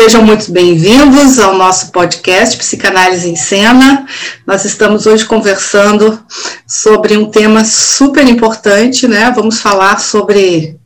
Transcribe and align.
Sejam 0.00 0.24
muito 0.24 0.52
bem-vindos 0.52 1.40
ao 1.40 1.58
nosso 1.58 1.90
podcast 1.90 2.56
Psicanálise 2.56 3.28
em 3.28 3.34
Cena. 3.34 4.06
Nós 4.46 4.64
estamos 4.64 5.06
hoje 5.06 5.24
conversando 5.24 6.22
sobre 6.64 7.16
um 7.16 7.28
tema 7.28 7.64
super 7.64 8.24
importante, 8.28 9.08
né? 9.08 9.32
Vamos 9.34 9.58
falar 9.58 9.98
sobre 9.98 10.78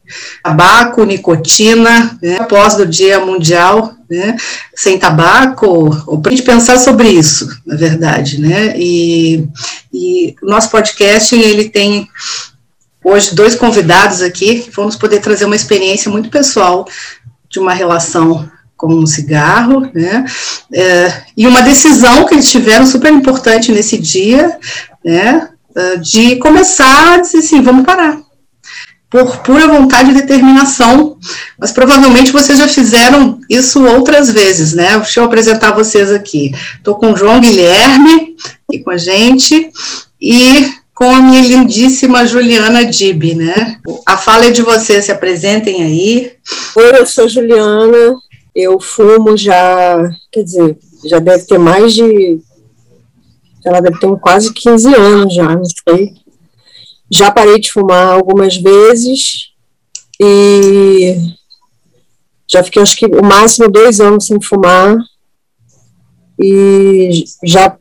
tabaco, 0.42 1.04
nicotina, 1.04 2.18
né? 2.22 2.38
após 2.40 2.74
do 2.74 2.86
Dia 2.86 3.20
Mundial 3.20 3.94
né? 4.08 4.34
sem 4.74 4.98
tabaco, 4.98 5.94
ou 6.06 6.18
para 6.22 6.32
a 6.32 6.34
gente 6.34 6.46
pensar 6.46 6.78
sobre 6.78 7.10
isso, 7.10 7.46
na 7.66 7.76
verdade, 7.76 8.40
né? 8.40 8.72
E, 8.78 9.46
o 10.42 10.46
nosso 10.46 10.70
podcast, 10.70 11.36
ele 11.36 11.68
tem 11.68 12.08
hoje 13.04 13.34
dois 13.34 13.54
convidados 13.54 14.22
aqui 14.22 14.60
que 14.60 14.70
vão 14.70 14.86
nos 14.86 14.96
poder 14.96 15.20
trazer 15.20 15.44
uma 15.44 15.54
experiência 15.54 16.10
muito 16.10 16.30
pessoal 16.30 16.88
de 17.50 17.58
uma 17.58 17.74
relação 17.74 18.50
com 18.82 18.92
um 18.92 19.06
cigarro, 19.06 19.88
né? 19.94 20.24
É, 20.74 21.22
e 21.36 21.46
uma 21.46 21.62
decisão 21.62 22.26
que 22.26 22.34
eles 22.34 22.50
tiveram 22.50 22.84
super 22.84 23.12
importante 23.12 23.70
nesse 23.70 23.96
dia, 23.96 24.58
né? 25.04 25.48
É, 25.74 25.96
de 25.98 26.34
começar 26.36 27.14
a 27.14 27.18
dizer 27.18 27.38
assim, 27.38 27.62
vamos 27.62 27.86
parar. 27.86 28.18
Por 29.08 29.36
pura 29.42 29.68
vontade 29.68 30.10
e 30.10 30.14
determinação, 30.14 31.16
mas 31.60 31.70
provavelmente 31.70 32.32
vocês 32.32 32.58
já 32.58 32.66
fizeram 32.66 33.38
isso 33.48 33.84
outras 33.84 34.28
vezes, 34.32 34.72
né? 34.72 34.98
Deixa 34.98 35.20
eu 35.20 35.24
apresentar 35.24 35.70
vocês 35.70 36.10
aqui. 36.10 36.52
Estou 36.76 36.96
com 36.96 37.12
o 37.12 37.16
João 37.16 37.40
Guilherme 37.40 38.34
aqui 38.68 38.82
com 38.82 38.90
a 38.90 38.96
gente 38.96 39.70
e 40.20 40.72
com 40.92 41.14
a 41.14 41.20
minha 41.20 41.42
lindíssima 41.42 42.26
Juliana 42.26 42.84
Dib, 42.84 43.34
né? 43.34 43.76
A 44.04 44.16
fala 44.16 44.46
é 44.46 44.50
de 44.50 44.62
vocês, 44.62 45.04
se 45.04 45.12
apresentem 45.12 45.84
aí. 45.84 46.32
Oi, 46.74 46.98
eu 46.98 47.06
sou 47.06 47.28
Juliana, 47.28 48.16
eu 48.54 48.78
fumo 48.80 49.36
já, 49.36 50.10
quer 50.30 50.42
dizer, 50.42 50.78
já 51.04 51.18
deve 51.18 51.44
ter 51.44 51.58
mais 51.58 51.94
de. 51.94 52.40
Ela 53.64 53.80
deve 53.80 53.98
ter 53.98 54.16
quase 54.20 54.52
15 54.52 54.94
anos 54.94 55.34
já, 55.34 55.54
não 55.54 55.64
sei. 55.64 56.12
Já 57.10 57.30
parei 57.30 57.58
de 57.58 57.70
fumar 57.70 58.08
algumas 58.08 58.56
vezes 58.56 59.52
e 60.20 61.16
já 62.50 62.62
fiquei, 62.62 62.82
acho 62.82 62.96
que 62.96 63.06
o 63.06 63.22
máximo 63.22 63.70
dois 63.70 64.00
anos 64.00 64.26
sem 64.26 64.40
fumar 64.40 64.96
e 66.38 67.24
já 67.44 67.76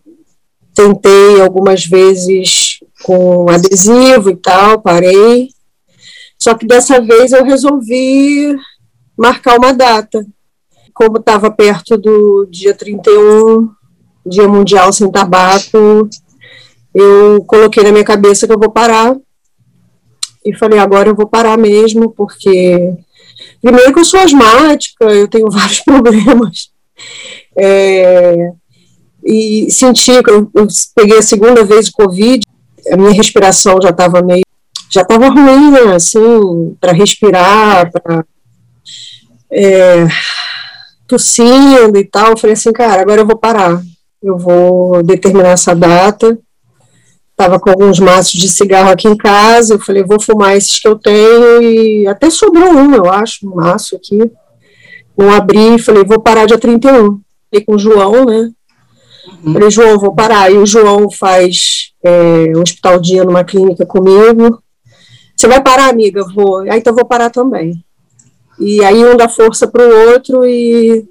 tentei 0.73 1.41
algumas 1.41 1.85
vezes 1.85 2.79
com 3.03 3.49
adesivo 3.49 4.29
e 4.29 4.35
tal, 4.35 4.81
parei. 4.81 5.49
Só 6.37 6.53
que 6.55 6.65
dessa 6.65 7.01
vez 7.01 7.31
eu 7.31 7.43
resolvi 7.43 8.55
marcar 9.17 9.57
uma 9.57 9.73
data 9.73 10.25
como 10.93 11.17
estava 11.17 11.49
perto 11.51 11.97
do 11.97 12.47
dia 12.49 12.73
31, 12.73 13.69
Dia 14.25 14.47
Mundial 14.47 14.91
Sem 14.93 15.11
Tabaco, 15.11 16.09
eu 16.93 17.43
coloquei 17.45 17.83
na 17.83 17.91
minha 17.91 18.03
cabeça 18.03 18.45
que 18.45 18.53
eu 18.53 18.59
vou 18.59 18.71
parar. 18.71 19.15
E 20.45 20.55
falei, 20.55 20.79
agora 20.79 21.09
eu 21.09 21.15
vou 21.15 21.27
parar 21.27 21.57
mesmo, 21.57 22.09
porque 22.11 22.93
primeiro 23.61 23.93
que 23.93 23.99
eu 23.99 24.05
sou 24.05 24.19
asmática, 24.19 25.05
eu 25.05 25.27
tenho 25.27 25.49
vários 25.51 25.79
problemas. 25.81 26.71
É, 27.57 28.51
e 29.23 29.67
senti 29.69 30.23
que 30.23 30.29
eu, 30.29 30.49
eu, 30.53 30.67
peguei 30.95 31.17
a 31.17 31.21
segunda 31.21 31.63
vez 31.63 31.87
o 31.87 31.91
Covid, 31.93 32.41
a 32.91 32.97
minha 32.97 33.11
respiração 33.11 33.79
já 33.81 33.89
estava 33.89 34.21
meio. 34.21 34.43
já 34.89 35.01
estava 35.01 35.29
ruim, 35.29 35.71
né? 35.71 35.95
Assim, 35.95 36.75
para 36.79 36.91
respirar, 36.91 37.91
para. 37.91 38.25
É, 39.51 40.07
tossindo 41.11 41.97
e 41.97 42.05
tal. 42.05 42.31
Eu 42.31 42.37
falei 42.37 42.53
assim, 42.53 42.71
cara, 42.71 43.01
agora 43.01 43.21
eu 43.21 43.27
vou 43.27 43.37
parar. 43.37 43.81
Eu 44.23 44.37
vou 44.37 45.03
determinar 45.03 45.49
essa 45.49 45.75
data. 45.75 46.39
Tava 47.35 47.59
com 47.59 47.69
alguns 47.69 47.99
maços 47.99 48.39
de 48.39 48.47
cigarro 48.47 48.89
aqui 48.89 49.07
em 49.07 49.17
casa. 49.17 49.73
Eu 49.73 49.79
falei, 49.79 50.03
vou 50.03 50.21
fumar 50.21 50.55
esses 50.55 50.79
que 50.79 50.87
eu 50.87 50.97
tenho. 50.97 51.61
E 51.61 52.07
até 52.07 52.29
sobrou 52.29 52.71
um, 52.71 52.95
eu 52.95 53.11
acho, 53.11 53.45
um 53.45 53.55
maço 53.55 53.95
aqui. 53.95 54.19
Não 55.17 55.33
abri, 55.33 55.77
falei, 55.79 56.05
vou 56.05 56.21
parar 56.21 56.45
dia 56.45 56.57
31. 56.57 57.19
Falei 57.49 57.65
com 57.65 57.75
o 57.75 57.79
João, 57.79 58.25
né? 58.25 58.49
Uhum. 59.43 59.53
Falei, 59.53 59.69
João, 59.69 59.99
vou 59.99 60.15
parar. 60.15 60.49
E 60.51 60.57
o 60.57 60.65
João 60.65 61.11
faz 61.11 61.91
é, 62.03 62.53
um 62.55 62.61
hospital 62.61 62.99
dia 62.99 63.25
numa 63.25 63.43
clínica 63.43 63.85
comigo. 63.85 64.61
Você 65.35 65.47
vai 65.47 65.61
parar, 65.61 65.89
amiga? 65.89 66.23
Vou. 66.33 66.59
Aí 66.59 66.79
então 66.79 66.91
eu 66.91 66.95
vou 66.95 67.05
parar 67.05 67.29
também. 67.29 67.83
E 68.61 68.83
aí 68.83 69.03
um 69.03 69.17
dá 69.17 69.27
força 69.27 69.67
para 69.67 69.83
o 69.83 70.11
outro 70.11 70.45
e, 70.45 71.03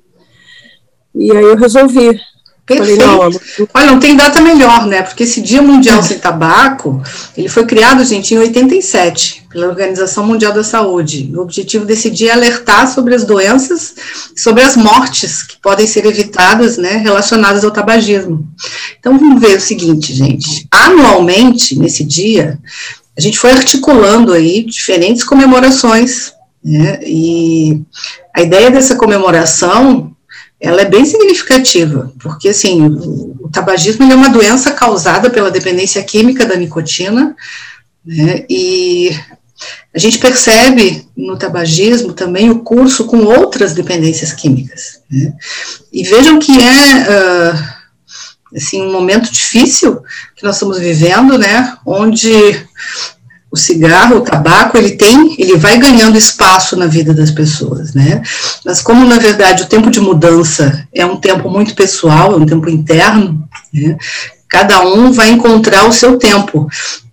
e 1.15 1.33
aí 1.33 1.43
eu 1.43 1.57
resolvi. 1.57 2.21
Perfeito. 2.65 3.01
Falei, 3.01 3.29
não, 3.29 3.67
Olha, 3.75 3.87
não 3.87 3.99
tem 3.99 4.15
data 4.15 4.41
melhor, 4.41 4.87
né? 4.87 5.03
Porque 5.03 5.25
esse 5.25 5.41
Dia 5.41 5.61
Mundial 5.61 6.01
Sem 6.05 6.21
Tabaco, 6.21 7.03
ele 7.37 7.49
foi 7.49 7.67
criado, 7.67 8.05
gente, 8.05 8.33
em 8.33 8.39
87, 8.39 9.47
pela 9.51 9.67
Organização 9.67 10.25
Mundial 10.25 10.53
da 10.53 10.63
Saúde. 10.63 11.33
O 11.35 11.41
objetivo 11.41 11.85
desse 11.85 12.09
dia 12.09 12.31
é 12.31 12.35
alertar 12.35 12.87
sobre 12.87 13.17
as 13.17 13.25
doenças, 13.25 13.93
sobre 14.37 14.63
as 14.63 14.77
mortes 14.77 15.43
que 15.43 15.61
podem 15.61 15.85
ser 15.85 16.07
evitadas, 16.07 16.77
né, 16.77 16.99
relacionadas 16.99 17.65
ao 17.65 17.73
tabagismo. 17.73 18.47
Então, 19.01 19.19
vamos 19.19 19.41
ver 19.41 19.57
o 19.57 19.61
seguinte, 19.61 20.15
gente. 20.15 20.69
Anualmente, 20.71 21.77
nesse 21.77 22.05
dia, 22.05 22.57
a 23.19 23.21
gente 23.21 23.37
foi 23.37 23.51
articulando 23.51 24.33
aí 24.33 24.65
diferentes 24.65 25.25
comemorações 25.25 26.33
né? 26.63 27.01
E 27.03 27.83
a 28.35 28.43
ideia 28.43 28.71
dessa 28.71 28.97
comemoração 28.97 30.15
ela 30.61 30.83
é 30.83 30.85
bem 30.85 31.07
significativa, 31.07 32.13
porque 32.21 32.51
assim, 32.51 32.83
o, 32.83 33.49
tabagismo 33.51 34.13
é 34.13 34.15
uma 34.15 34.29
doença 34.29 34.71
causada 34.73 35.31
pela 35.31 35.51
dependência 35.51 36.03
química 36.03 36.45
da 36.45 36.55
nicotina, 36.55 37.35
né, 38.05 38.45
e 38.49 39.11
a 39.95 39.99
gente 39.99 40.19
percebe 40.19 41.09
no 41.17 41.37
tabagismo 41.37 42.13
também 42.13 42.51
o 42.51 42.61
curso 42.61 43.07
com 43.07 43.25
outras 43.25 43.73
dependências 43.73 44.33
químicas. 44.33 45.01
Né, 45.11 45.33
e 45.91 46.05
vejam 46.05 46.39
que 46.39 46.53
é 46.61 47.53
uh, 47.55 48.57
assim, 48.57 48.83
um 48.83 48.93
momento 48.93 49.33
difícil 49.33 50.03
que 50.37 50.45
nós 50.45 50.57
estamos 50.57 50.79
vivendo, 50.79 51.39
né, 51.39 51.75
onde 51.87 52.29
o 53.51 53.57
cigarro, 53.57 54.19
o 54.19 54.21
tabaco, 54.21 54.79
ele 54.79 54.93
tem, 54.93 55.35
ele 55.37 55.57
vai 55.57 55.77
ganhando 55.77 56.17
espaço 56.17 56.77
na 56.77 56.87
vida 56.87 57.13
das 57.13 57.31
pessoas, 57.31 57.93
né? 57.95 58.23
Mas 58.65 58.81
como 58.81 59.05
na 59.05 59.19
verdade 59.19 59.65
o 59.65 59.67
tempo 59.67 59.91
de 59.91 60.01
mudança 60.01 60.87
é 60.95 61.05
um 61.05 61.17
tempo 61.17 61.51
muito 61.51 61.75
pessoal, 61.75 62.33
é 62.33 62.37
um 62.37 62.47
tempo 62.47 62.71
interno, 62.71 63.49
né? 63.73 63.97
Cada 64.49 64.83
um 64.83 65.13
vai 65.13 65.31
encontrar 65.31 65.89
o 65.89 65.93
seu 65.93 66.17
tempo. 66.17 66.69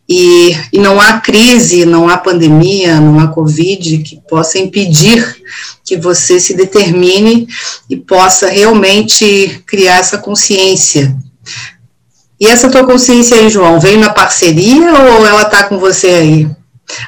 E, 0.10 0.56
e 0.72 0.80
não 0.80 1.02
há 1.02 1.20
crise, 1.20 1.86
não 1.86 2.08
há 2.08 2.18
pandemia, 2.18 3.00
não 3.00 3.20
há 3.20 3.28
Covid 3.28 3.98
que 4.00 4.22
possa 4.30 4.58
impedir 4.58 5.36
que 5.84 5.98
você 5.98 6.40
se 6.40 6.56
determine 6.56 7.48
e 7.90 7.98
possa 7.98 8.50
realmente 8.50 9.62
criar 9.66 9.98
essa 9.98 10.18
consciência 10.18 11.14
e 12.40 12.48
essa 12.48 12.70
tua 12.70 12.86
consciência 12.86 13.38
aí, 13.38 13.50
João, 13.50 13.80
veio 13.80 14.00
na 14.00 14.12
parceria 14.12 14.94
ou 14.94 15.26
ela 15.26 15.44
está 15.44 15.64
com 15.64 15.80
você 15.80 16.08
aí 16.08 16.50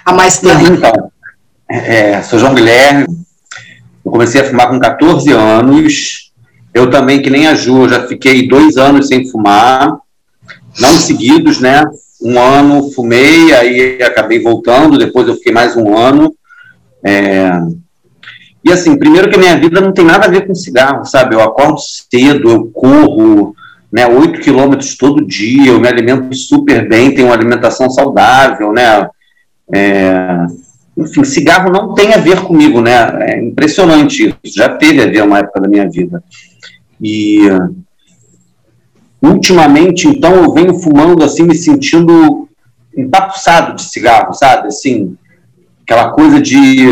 há 0.04 0.12
mais 0.12 0.40
tempo? 0.40 0.74
Então, 0.74 1.12
é, 1.70 2.22
sou 2.24 2.40
João 2.40 2.56
Guilherme, 2.56 3.06
eu 4.04 4.12
comecei 4.12 4.42
a 4.42 4.46
fumar 4.46 4.70
com 4.70 4.80
14 4.80 5.32
anos, 5.32 6.32
eu 6.74 6.90
também, 6.90 7.22
que 7.22 7.30
nem 7.30 7.48
a 7.48 7.54
Ju, 7.54 7.88
já 7.88 8.08
fiquei 8.08 8.48
dois 8.48 8.78
anos 8.78 9.08
sem 9.08 9.30
fumar, 9.30 9.98
não 10.80 10.98
seguidos, 10.98 11.60
né? 11.60 11.84
Um 12.22 12.40
ano 12.40 12.92
fumei, 12.92 13.54
aí 13.54 14.02
acabei 14.02 14.42
voltando, 14.42 14.98
depois 14.98 15.28
eu 15.28 15.36
fiquei 15.36 15.52
mais 15.52 15.76
um 15.76 15.96
ano. 15.96 16.34
É... 17.04 17.52
E 18.64 18.72
assim, 18.72 18.98
primeiro 18.98 19.30
que 19.30 19.36
a 19.36 19.40
minha 19.40 19.58
vida 19.58 19.80
não 19.80 19.94
tem 19.94 20.06
nada 20.06 20.26
a 20.26 20.30
ver 20.30 20.46
com 20.46 20.54
cigarro, 20.54 21.06
sabe? 21.06 21.36
Eu 21.36 21.42
acordo 21.42 21.78
cedo, 21.80 22.50
eu 22.50 22.66
corro, 22.72 23.56
né, 23.92 24.08
8 24.08 24.40
quilômetros 24.40 24.96
todo 24.96 25.26
dia, 25.26 25.72
eu 25.72 25.80
me 25.80 25.88
alimento 25.88 26.34
super 26.36 26.88
bem, 26.88 27.14
tenho 27.14 27.28
uma 27.28 27.36
alimentação 27.36 27.90
saudável, 27.90 28.72
né, 28.72 29.08
é, 29.74 30.46
enfim, 30.98 31.24
cigarro 31.24 31.72
não 31.72 31.94
tem 31.94 32.14
a 32.14 32.18
ver 32.18 32.42
comigo, 32.42 32.82
né, 32.82 33.32
é 33.32 33.42
impressionante 33.42 34.36
isso, 34.44 34.56
já 34.56 34.70
teve 34.70 35.02
a 35.02 35.08
ver 35.08 35.24
uma 35.24 35.40
época 35.40 35.62
da 35.62 35.68
minha 35.68 35.90
vida, 35.90 36.24
e 37.02 37.40
ultimamente, 39.22 40.08
então, 40.08 40.36
eu 40.36 40.54
venho 40.54 40.80
fumando, 40.80 41.24
assim, 41.24 41.44
me 41.44 41.56
sentindo 41.56 42.48
empapuçado 42.96 43.76
de 43.76 43.84
cigarro, 43.84 44.34
sabe, 44.34 44.68
assim, 44.68 45.18
aquela 45.84 46.12
coisa 46.12 46.42
de, 46.42 46.88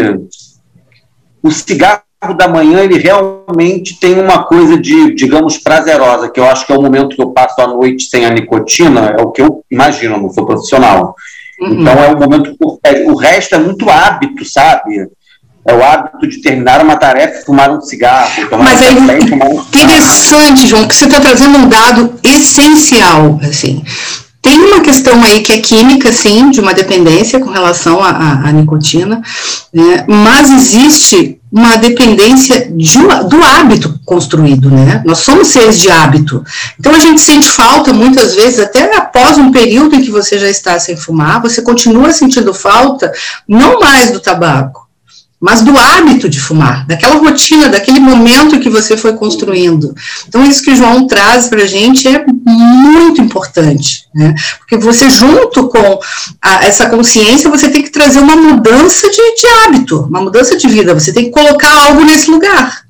o 1.42 1.52
cigarro 1.52 2.02
da 2.36 2.48
manhã 2.48 2.80
ele 2.80 2.98
realmente 2.98 4.00
tem 4.00 4.20
uma 4.20 4.44
coisa 4.44 4.78
de, 4.78 5.14
digamos, 5.14 5.58
prazerosa, 5.58 6.30
que 6.30 6.40
eu 6.40 6.46
acho 6.46 6.66
que 6.66 6.74
é 6.74 6.78
o 6.78 6.82
momento 6.82 7.16
que 7.16 7.22
eu 7.22 7.30
passo 7.30 7.62
a 7.62 7.68
noite 7.68 8.10
sem 8.10 8.26
a 8.26 8.32
nicotina, 8.32 9.16
é 9.18 9.22
o 9.22 9.32
que 9.32 9.42
eu 9.42 9.64
imagino, 9.70 10.18
não 10.18 10.30
sou 10.30 10.46
profissional. 10.46 11.16
Uhum. 11.60 11.82
Então 11.82 11.94
é 11.94 12.10
um 12.10 12.20
momento, 12.20 12.56
o 13.06 13.16
resto 13.16 13.56
é 13.56 13.60
muito 13.60 13.90
hábito, 13.90 14.44
sabe? 14.46 15.08
é 15.68 15.74
o 15.74 15.84
hábito 15.84 16.26
de 16.28 16.42
terminar 16.42 16.82
uma 16.82 16.96
tarefa 16.96 17.40
e 17.40 17.46
fumar 17.46 17.70
um 17.70 17.82
cigarro. 17.82 18.48
Tomar 18.50 18.64
Mas 18.64 18.82
um 18.82 18.86
é 18.86 18.96
café 18.96 19.28
fumar 19.28 19.50
um 19.50 19.60
interessante, 19.60 20.68
João, 20.68 20.88
que 20.88 20.96
você 20.96 21.06
está 21.06 21.20
trazendo 21.20 21.58
um 21.58 21.68
dado 21.68 22.18
essencial, 22.24 23.38
assim. 23.44 23.84
Tem 24.42 24.58
uma 24.58 24.80
questão 24.80 25.22
aí 25.24 25.42
que 25.42 25.52
é 25.52 25.58
química, 25.58 26.10
sim, 26.14 26.52
de 26.52 26.62
uma 26.62 26.74
dependência 26.74 27.38
com 27.38 27.50
relação 27.50 28.02
à, 28.02 28.48
à 28.48 28.52
nicotina, 28.54 29.22
né? 29.74 30.06
mas 30.08 30.50
existe 30.50 31.37
uma 31.52 31.78
dependência 31.78 32.70
de, 32.70 32.98
do 33.30 33.44
hábito 33.44 34.00
construído, 34.06 34.70
né? 34.70 35.02
Nós 35.06 35.20
somos 35.20 35.48
seres 35.48 35.80
de 35.80 35.90
hábito. 35.90 36.44
Então 36.80 36.94
a 36.94 37.00
gente 37.00 37.22
sente 37.22 37.50
falta 37.50 37.94
muitas 37.94 38.36
vezes, 38.36 38.60
até 38.60 38.96
após 38.96 39.38
um 39.38 39.52
período 39.52 39.96
em 39.96 40.02
que 40.02 40.12
você 40.12 40.38
já 40.38 40.50
está 40.50 40.78
sem 40.80 40.98
fumar, 40.98 41.42
você 41.42 41.62
continua 41.62 42.12
sentindo 42.12 42.54
falta, 42.54 43.12
não 43.48 43.80
mais 43.80 44.12
do 44.12 44.20
tabaco, 44.20 44.87
mas 45.40 45.62
do 45.62 45.78
hábito 45.78 46.28
de 46.28 46.40
fumar, 46.40 46.86
daquela 46.88 47.18
rotina, 47.18 47.70
daquele 47.70 48.00
momento 48.00 48.60
que 48.60 48.70
você 48.70 48.98
foi 48.98 49.14
construindo. 49.14 49.94
Então, 50.28 50.44
isso 50.44 50.64
que 50.64 50.72
o 50.72 50.76
João 50.76 51.06
traz 51.06 51.48
para 51.48 51.62
a 51.62 51.68
gente 51.68 52.08
é 52.08 52.26
muito 52.26 53.22
importante, 53.22 54.06
né? 54.16 54.34
Porque 54.58 54.78
você, 54.78 55.10
junto 55.12 55.68
com 55.68 56.00
a, 56.42 56.66
essa 56.66 56.90
consciência, 56.90 57.52
você 57.52 57.70
tem 57.70 57.84
que 57.84 57.92
trazer 57.92 58.20
uma 58.20 58.36
mudança 58.36 59.10
de, 59.10 59.36
de, 59.36 59.48
hábito, 59.66 60.02
uma 60.10 60.22
mudança 60.22 60.58
de 60.58 60.68
vida, 60.68 60.96
você 60.96 61.14
tem 61.14 61.26
que 61.26 61.32
colocar 61.32 61.72
algo 61.86 62.04
nesse 62.04 62.32
lugar. 62.32 62.88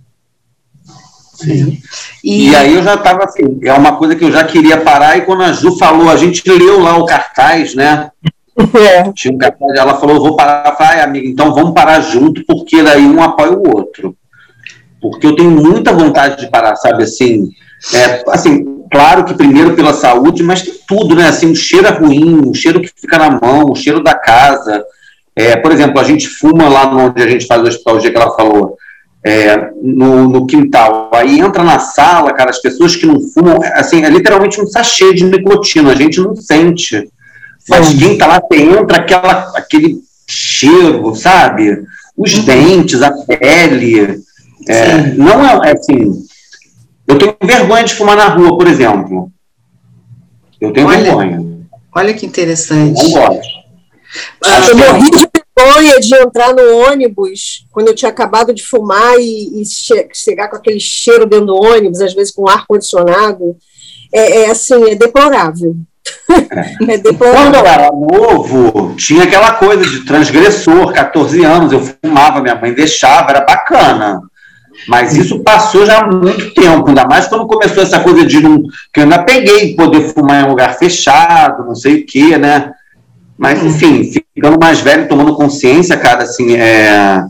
Sim. 1.36 1.80
E, 2.24 2.50
e 2.50 2.56
aí 2.56 2.76
eu 2.76 2.84
já 2.84 2.96
estava 2.96 3.26
assim, 3.26 3.60
é 3.62 3.74
uma 3.74 3.98
coisa 3.98 4.16
que 4.16 4.24
eu 4.24 4.32
já 4.32 4.44
queria 4.46 4.80
parar, 4.80 5.18
e 5.18 5.22
quando 5.22 5.44
a 5.44 5.52
Ju 5.52 5.78
falou, 5.78 6.10
a 6.10 6.16
gente 6.16 6.50
leu 6.50 6.80
lá 6.80 6.98
o 6.98 7.06
cartaz, 7.06 7.76
né? 7.76 8.10
É. 8.58 9.12
Tinha 9.14 9.34
um 9.34 9.38
cartaz, 9.38 9.78
ela 9.78 9.96
falou, 9.96 10.20
vou 10.20 10.36
parar, 10.36 10.76
vai, 10.78 11.02
amiga, 11.02 11.28
então 11.28 11.54
vamos 11.54 11.74
parar 11.74 12.00
junto, 12.02 12.44
porque 12.46 12.82
daí 12.82 13.06
um 13.06 13.22
apoia 13.22 13.52
o 13.52 13.76
outro. 13.76 14.16
Porque 15.00 15.28
eu 15.28 15.36
tenho 15.36 15.52
muita 15.52 15.94
vontade 15.94 16.42
de 16.42 16.50
parar, 16.50 16.76
sabe, 16.76 17.04
assim, 17.04 17.50
é, 17.94 18.24
assim, 18.30 18.66
claro 18.92 19.24
que 19.24 19.36
primeiro 19.36 19.76
pela 19.76 19.94
saúde, 19.94 20.42
mas 20.42 20.64
tudo, 20.88 21.16
né, 21.16 21.28
assim, 21.28 21.52
o 21.52 21.56
cheiro 21.56 21.86
é 21.86 21.92
ruim, 21.92 22.50
o 22.50 22.54
cheiro 22.54 22.82
que 22.82 22.92
fica 23.00 23.18
na 23.18 23.30
mão, 23.30 23.70
o 23.70 23.76
cheiro 23.76 24.02
da 24.04 24.16
casa, 24.16 24.84
é, 25.36 25.56
por 25.56 25.72
exemplo, 25.72 26.00
a 26.00 26.04
gente 26.04 26.28
fuma 26.28 26.68
lá 26.68 26.90
onde 26.90 27.22
a 27.22 27.28
gente 27.28 27.46
faz 27.46 27.62
o 27.62 27.68
hospital, 27.68 27.96
o 27.96 28.00
dia 28.00 28.10
que 28.10 28.18
ela 28.18 28.36
falou, 28.36 28.76
é, 29.24 29.72
no, 29.84 30.28
no, 30.28 30.48
quintal. 30.48 31.12
Aí 31.14 31.40
entra 31.40 31.64
na 31.64 31.80
sala, 31.80 32.34
cara, 32.34 32.50
as 32.50 32.62
pessoas 32.62 32.96
que 32.96 33.06
não 33.06 33.20
fumam, 33.20 33.60
assim, 33.74 34.04
é 34.04 34.10
literalmente 34.10 34.60
um 34.60 34.66
sachê 34.66 35.14
de 35.14 35.26
nicotina, 35.26 35.92
a 35.92 35.96
gente 35.96 36.20
não 36.20 36.36
sente. 36.36 37.08
Mas 37.70 37.88
Sim. 37.88 37.98
quem 37.98 38.18
tá 38.18 38.28
lá, 38.28 38.40
você 38.40 38.62
entra 38.62 38.98
aquela, 38.98 39.52
aquele 39.56 40.02
cheiro, 40.28 41.16
sabe? 41.16 41.84
Os 42.16 42.34
uhum. 42.34 42.46
dentes, 42.46 43.02
a 43.02 43.12
pele. 43.12 44.20
É, 44.68 44.98
não 45.14 45.46
é, 45.46 45.70
é 45.70 45.74
assim. 45.74 46.26
Eu 47.08 47.18
tenho 47.18 47.36
vergonha 47.42 47.84
de 47.84 47.94
fumar 47.94 48.18
na 48.18 48.28
rua, 48.28 48.58
por 48.58 48.68
exemplo. 48.68 49.32
Eu 50.60 50.74
tenho 50.74 50.88
olha, 50.88 51.04
vergonha. 51.04 51.42
Olha 51.96 52.14
que 52.14 52.26
interessante. 52.26 53.02
Não 53.02 53.12
gosto. 53.12 53.58
Ah, 54.44 54.68
eu 54.68 54.78
morri 54.78 55.12
de 55.12 55.28
vergonha 55.58 56.00
de 56.00 56.16
entrar 56.16 56.54
no 56.54 56.78
ônibus 56.90 57.66
quando 57.72 57.88
eu 57.88 57.96
tinha 57.96 58.10
acabado 58.10 58.54
de 58.54 58.64
fumar 58.64 59.18
e, 59.20 59.62
e 59.62 59.66
chegar 60.14 60.50
com 60.50 60.56
aquele 60.56 60.80
cheiro 60.80 61.26
dentro 61.26 61.48
do 61.48 61.56
ônibus, 61.56 62.02
às 62.02 62.14
vezes 62.14 62.34
com 62.34 62.50
ar 62.50 62.66
condicionado. 62.66 63.56
É, 64.14 64.44
é 64.44 64.52
assim, 64.52 64.90
é 64.90 64.96
deplorável. 64.96 65.76
É 66.30 66.98
Quando 67.18 67.56
eu 67.56 67.66
era 67.66 67.90
novo, 67.92 68.94
tinha 68.96 69.24
aquela 69.24 69.54
coisa 69.54 69.84
de 69.84 70.06
transgressor, 70.06 70.92
14 70.94 71.44
anos, 71.44 71.72
eu 71.72 71.82
fumava, 71.82 72.42
minha 72.42 72.56
mãe 72.56 72.74
deixava, 72.74 73.32
era 73.32 73.42
bacana. 73.42 74.22
Mas 74.88 75.16
isso 75.16 75.40
passou 75.40 75.86
já 75.86 76.00
há 76.00 76.08
muito 76.08 76.54
tempo, 76.54 76.88
ainda 76.88 77.06
mais 77.06 77.28
quando 77.28 77.48
começou 77.48 77.82
essa 77.82 78.00
coisa 78.00 78.26
de 78.26 78.40
não. 78.42 78.62
que 78.94 79.00
eu 79.00 79.04
ainda 79.04 79.24
peguei 79.24 79.76
poder 79.76 80.14
fumar 80.14 80.42
em 80.42 80.46
um 80.46 80.50
lugar 80.50 80.78
fechado, 80.78 81.66
não 81.66 81.76
sei 81.76 82.02
o 82.02 82.06
quê, 82.06 82.38
né? 82.38 82.72
Mas, 83.38 83.62
uhum. 83.62 83.68
enfim, 83.68 84.12
ficando 84.36 84.58
mais 84.60 84.80
velho, 84.80 85.08
tomando 85.08 85.36
consciência, 85.36 85.98
cara, 85.98 86.24
assim, 86.24 86.56
é. 86.56 87.24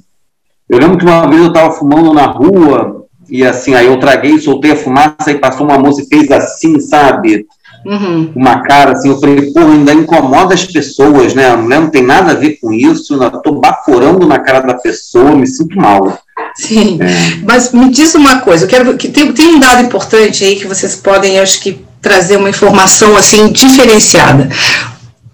Eu 0.70 0.80
lembro 0.80 0.98
que 0.98 1.06
uma 1.06 1.28
vez 1.28 1.42
eu 1.42 1.48
estava 1.48 1.74
fumando 1.74 2.14
na 2.14 2.26
rua, 2.26 3.06
e 3.30 3.46
assim, 3.46 3.74
aí 3.74 3.88
eu 3.88 4.00
traguei, 4.00 4.40
soltei 4.40 4.72
a 4.72 4.76
fumaça, 4.76 5.32
e 5.32 5.40
passou 5.40 5.66
uma 5.66 5.78
moça 5.78 6.02
e 6.02 6.08
fez 6.08 6.32
assim, 6.32 6.80
sabe? 6.80 7.46
Uhum. 7.86 8.32
uma 8.36 8.62
cara 8.62 8.92
assim, 8.92 9.10
eu 9.10 9.20
falei, 9.20 9.52
pô, 9.52 9.60
ainda 9.60 9.94
incomoda 9.94 10.54
as 10.54 10.66
pessoas, 10.66 11.34
né? 11.34 11.50
A 11.50 11.58
mulher 11.58 11.82
não 11.82 11.90
tem 11.90 12.04
nada 12.04 12.32
a 12.32 12.36
ver 12.36 12.58
com 12.62 12.72
isso, 12.74 13.16
eu 13.16 13.28
estou 13.28 13.60
baforando 13.60 14.28
na 14.28 14.40
cara 14.40 14.62
da 14.62 14.74
pessoa, 14.74 15.36
me 15.36 15.48
sinto 15.48 15.78
mal. 15.78 16.20
Sim, 16.56 17.00
é. 17.02 17.40
mas 17.44 17.72
me 17.72 17.90
diz 17.90 18.16
uma 18.16 18.42
coisa, 18.42 18.66
eu 18.66 18.70
quero 18.70 18.98
que 18.98 19.10
tem, 19.10 19.32
tem 19.32 19.56
um 19.56 19.60
dado 19.60 19.84
importante 19.84 20.44
aí 20.44 20.56
que 20.56 20.68
vocês 20.68 20.96
podem, 20.96 21.40
acho 21.40 21.60
que, 21.62 21.86
trazer 22.02 22.38
uma 22.38 22.50
informação 22.50 23.18
assim 23.18 23.52
diferenciada. 23.52 24.50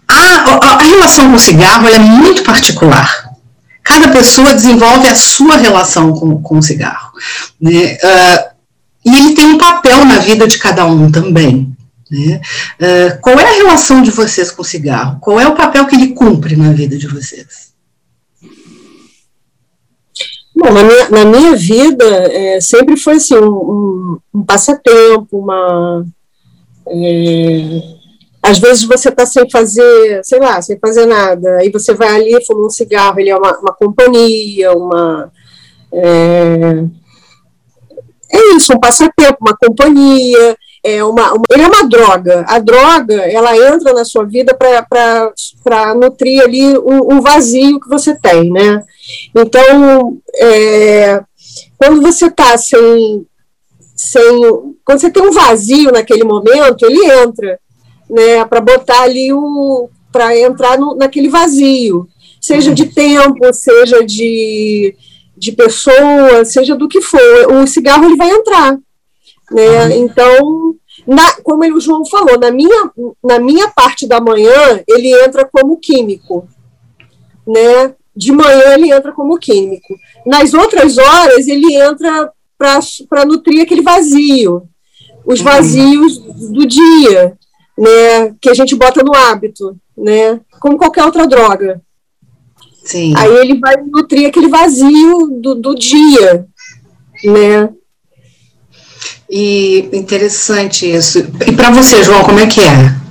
A, 0.07 0.15
a, 0.15 0.73
a 0.73 0.81
relação 0.81 1.29
com 1.29 1.35
o 1.35 1.39
cigarro 1.39 1.87
é 1.87 1.99
muito 1.99 2.43
particular. 2.43 3.31
Cada 3.83 4.07
pessoa 4.09 4.53
desenvolve 4.53 5.07
a 5.07 5.15
sua 5.15 5.57
relação 5.57 6.13
com, 6.13 6.41
com 6.41 6.57
o 6.57 6.63
cigarro. 6.63 7.11
Né? 7.61 7.97
Uh, 8.01 8.53
e 9.05 9.15
ele 9.15 9.35
tem 9.35 9.45
um 9.45 9.57
papel 9.57 10.05
na 10.05 10.17
vida 10.19 10.47
de 10.47 10.57
cada 10.57 10.85
um 10.85 11.11
também. 11.11 11.75
Né? 12.13 12.39
Uh, 12.79 13.21
qual 13.21 13.39
é 13.39 13.43
a 13.43 13.57
relação 13.57 14.03
de 14.03 14.11
vocês 14.11 14.51
com 14.51 14.61
o 14.61 14.65
cigarro? 14.65 15.19
Qual 15.19 15.39
é 15.39 15.47
o 15.47 15.55
papel 15.55 15.87
que 15.87 15.95
ele 15.95 16.13
cumpre 16.13 16.55
na 16.55 16.71
vida 16.71 16.95
de 16.95 17.07
vocês? 17.07 17.73
Bom, 20.55 20.71
na 20.71 20.83
minha, 20.83 21.09
na 21.09 21.25
minha 21.25 21.55
vida 21.55 22.05
é, 22.05 22.61
sempre 22.61 22.95
foi 22.95 23.15
assim, 23.15 23.35
um, 23.35 23.47
um, 23.49 24.19
um 24.35 24.43
passatempo, 24.45 25.27
uma. 25.39 26.05
É, 26.87 27.81
às 28.43 28.59
vezes 28.59 28.83
você 28.83 29.09
está 29.09 29.25
sem 29.25 29.49
fazer, 29.49 30.21
sei 30.23 30.37
lá, 30.37 30.61
sem 30.61 30.77
fazer 30.77 31.07
nada, 31.07 31.57
aí 31.57 31.71
você 31.71 31.95
vai 31.95 32.09
ali, 32.09 32.45
fuma 32.45 32.67
um 32.67 32.69
cigarro, 32.69 33.19
ele 33.19 33.31
é 33.31 33.35
uma, 33.35 33.57
uma 33.57 33.73
companhia, 33.73 34.71
uma. 34.73 35.31
É, 35.91 36.83
é 38.31 38.55
isso, 38.55 38.73
um 38.73 38.79
passatempo, 38.79 39.37
uma 39.41 39.57
companhia, 39.57 40.55
é 40.83 41.01
uma, 41.03 41.31
uma, 41.31 41.43
ele 41.49 41.63
é 41.63 41.67
uma 41.67 41.87
droga. 41.87 42.45
A 42.47 42.59
droga, 42.59 43.15
ela 43.15 43.55
entra 43.55 43.93
na 43.93 44.03
sua 44.03 44.25
vida 44.25 44.53
para 44.53 45.95
nutrir 45.95 46.43
ali 46.43 46.77
um, 46.77 47.13
um, 47.13 47.21
vazio 47.21 47.79
que 47.79 47.87
você 47.87 48.13
tem, 48.13 48.51
né? 48.51 48.83
Então, 49.33 50.17
é, 50.35 51.23
quando 51.77 52.01
você 52.01 52.25
está 52.25 52.57
sem, 52.57 53.25
sem. 53.95 54.39
Quando 54.83 54.99
você 54.99 55.09
tem 55.09 55.23
um 55.23 55.31
vazio 55.31 55.91
naquele 55.91 56.25
momento, 56.25 56.85
ele 56.85 57.05
entra, 57.05 57.57
né? 58.09 58.43
Para 58.45 58.59
botar 58.59 59.03
ali 59.03 59.31
o. 59.31 59.89
para 60.11 60.37
entrar 60.37 60.77
no, 60.77 60.95
naquele 60.95 61.29
vazio. 61.29 62.09
Seja 62.41 62.73
de 62.73 62.87
tempo, 62.87 63.53
seja 63.53 64.03
de, 64.03 64.93
de 65.37 65.53
pessoa, 65.53 66.43
seja 66.43 66.75
do 66.75 66.89
que 66.89 66.99
for. 66.99 67.53
O 67.53 67.65
cigarro 67.65 68.03
ele 68.03 68.17
vai 68.17 68.29
entrar. 68.31 68.77
Né? 69.51 69.97
Então, 69.97 70.75
na, 71.07 71.33
como 71.43 71.63
o 71.63 71.81
João 71.81 72.05
falou, 72.05 72.39
na 72.39 72.51
minha, 72.51 72.91
na 73.23 73.39
minha 73.39 73.69
parte 73.69 74.07
da 74.07 74.19
manhã, 74.19 74.81
ele 74.87 75.11
entra 75.23 75.45
como 75.45 75.77
químico. 75.77 76.47
Né? 77.45 77.93
De 78.15 78.31
manhã, 78.31 78.73
ele 78.73 78.91
entra 78.91 79.11
como 79.11 79.37
químico. 79.37 79.95
Nas 80.25 80.53
outras 80.53 80.97
horas, 80.97 81.47
ele 81.47 81.75
entra 81.75 82.31
para 82.57 83.25
nutrir 83.25 83.63
aquele 83.63 83.81
vazio, 83.81 84.63
os 85.25 85.39
uhum. 85.39 85.45
vazios 85.45 86.17
do 86.17 86.65
dia, 86.65 87.37
né? 87.77 88.35
que 88.39 88.49
a 88.49 88.53
gente 88.53 88.75
bota 88.75 89.03
no 89.03 89.13
hábito, 89.13 89.75
né? 89.97 90.39
como 90.59 90.77
qualquer 90.77 91.03
outra 91.03 91.27
droga. 91.27 91.81
Sim. 92.83 93.13
Aí 93.15 93.33
ele 93.37 93.59
vai 93.59 93.77
nutrir 93.77 94.27
aquele 94.27 94.47
vazio 94.47 95.39
do, 95.41 95.55
do 95.55 95.75
dia, 95.75 96.45
né? 97.23 97.69
E 99.29 99.89
interessante 99.93 100.91
isso. 100.91 101.19
E 101.45 101.51
para 101.51 101.71
você, 101.71 102.03
João, 102.03 102.23
como 102.23 102.39
é 102.39 102.47
que 102.47 102.61
é? 102.61 103.03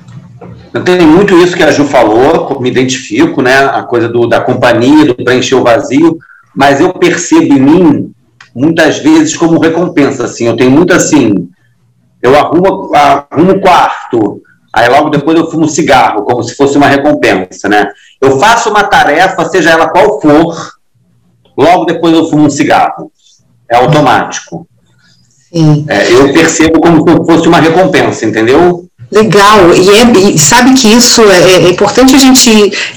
Tenho 0.84 1.06
muito 1.06 1.36
isso 1.36 1.54
que 1.54 1.62
a 1.62 1.70
Ju 1.70 1.84
falou, 1.84 2.58
me 2.60 2.70
identifico, 2.70 3.42
né? 3.42 3.64
A 3.64 3.82
coisa 3.82 4.08
do, 4.08 4.26
da 4.26 4.40
companhia, 4.40 5.04
do 5.04 5.14
preencher 5.14 5.54
o 5.54 5.62
vazio, 5.62 6.16
mas 6.54 6.80
eu 6.80 6.94
percebo 6.94 7.52
em 7.52 7.60
mim, 7.60 8.14
muitas 8.54 8.98
vezes, 8.98 9.36
como 9.36 9.60
recompensa, 9.60 10.24
assim. 10.24 10.46
Eu 10.46 10.56
tenho 10.56 10.70
muito 10.70 10.94
assim, 10.94 11.48
eu 12.22 12.38
arrumo, 12.38 12.94
arrumo 12.94 13.52
o 13.52 13.60
quarto, 13.60 14.40
aí 14.72 14.88
logo 14.88 15.10
depois 15.10 15.36
eu 15.36 15.50
fumo 15.50 15.64
um 15.64 15.68
cigarro, 15.68 16.22
como 16.22 16.42
se 16.42 16.54
fosse 16.54 16.78
uma 16.78 16.86
recompensa, 16.86 17.68
né? 17.68 17.88
Eu 18.20 18.38
faço 18.38 18.70
uma 18.70 18.84
tarefa, 18.84 19.44
seja 19.46 19.70
ela 19.70 19.90
qual 19.90 20.20
for, 20.20 20.72
logo 21.56 21.84
depois 21.84 22.14
eu 22.14 22.30
fumo 22.30 22.46
um 22.46 22.50
cigarro. 22.50 23.10
É 23.68 23.76
automático. 23.76 24.66
É, 25.54 26.12
eu 26.12 26.32
percebo 26.32 26.80
como 26.80 26.98
se 26.98 27.26
fosse 27.26 27.48
uma 27.48 27.60
recompensa, 27.60 28.24
entendeu? 28.24 28.88
Legal, 29.12 29.74
e, 29.74 29.90
é, 29.90 30.30
e, 30.30 30.38
sabe 30.38 30.72
que 30.72 30.88
isso 30.88 31.20
é, 31.30 31.66
é, 31.66 31.68
importante 31.68 32.16
a 32.16 32.18
gente 32.18 32.48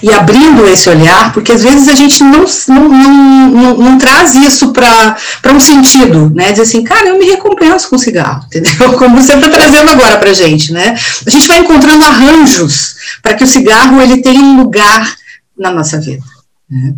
ir 0.02 0.14
abrindo 0.14 0.66
esse 0.66 0.90
olhar, 0.90 1.34
porque 1.34 1.52
às 1.52 1.62
vezes 1.62 1.90
a 1.90 1.94
gente 1.94 2.24
não, 2.24 2.46
não, 2.70 2.88
não, 2.88 3.52
não, 3.52 3.78
não 3.78 3.98
traz 3.98 4.34
isso 4.34 4.72
para 4.72 5.18
um 5.54 5.60
sentido, 5.60 6.32
né? 6.34 6.52
Dizer 6.52 6.64
assim, 6.64 6.86
cara, 6.86 7.10
eu 7.10 7.20
me 7.20 7.26
recompenso 7.26 7.90
com 7.90 7.98
cigarro, 7.98 8.46
entendeu? 8.48 8.94
Como 8.94 9.22
você 9.22 9.34
está 9.34 9.50
trazendo 9.50 9.92
agora 9.92 10.18
para 10.18 10.32
gente, 10.32 10.72
né? 10.72 10.96
A 11.28 11.30
gente 11.30 11.50
vai 11.50 11.58
encontrando 11.58 12.06
arranjos 12.06 12.96
para 13.22 13.34
que 13.34 13.44
o 13.44 13.48
cigarro 13.48 14.02
ele 14.02 14.22
tenha 14.22 14.40
um 14.40 14.56
lugar 14.56 15.18
na 15.60 15.70
nossa 15.70 16.00
vida. 16.00 16.24
Né? 16.70 16.94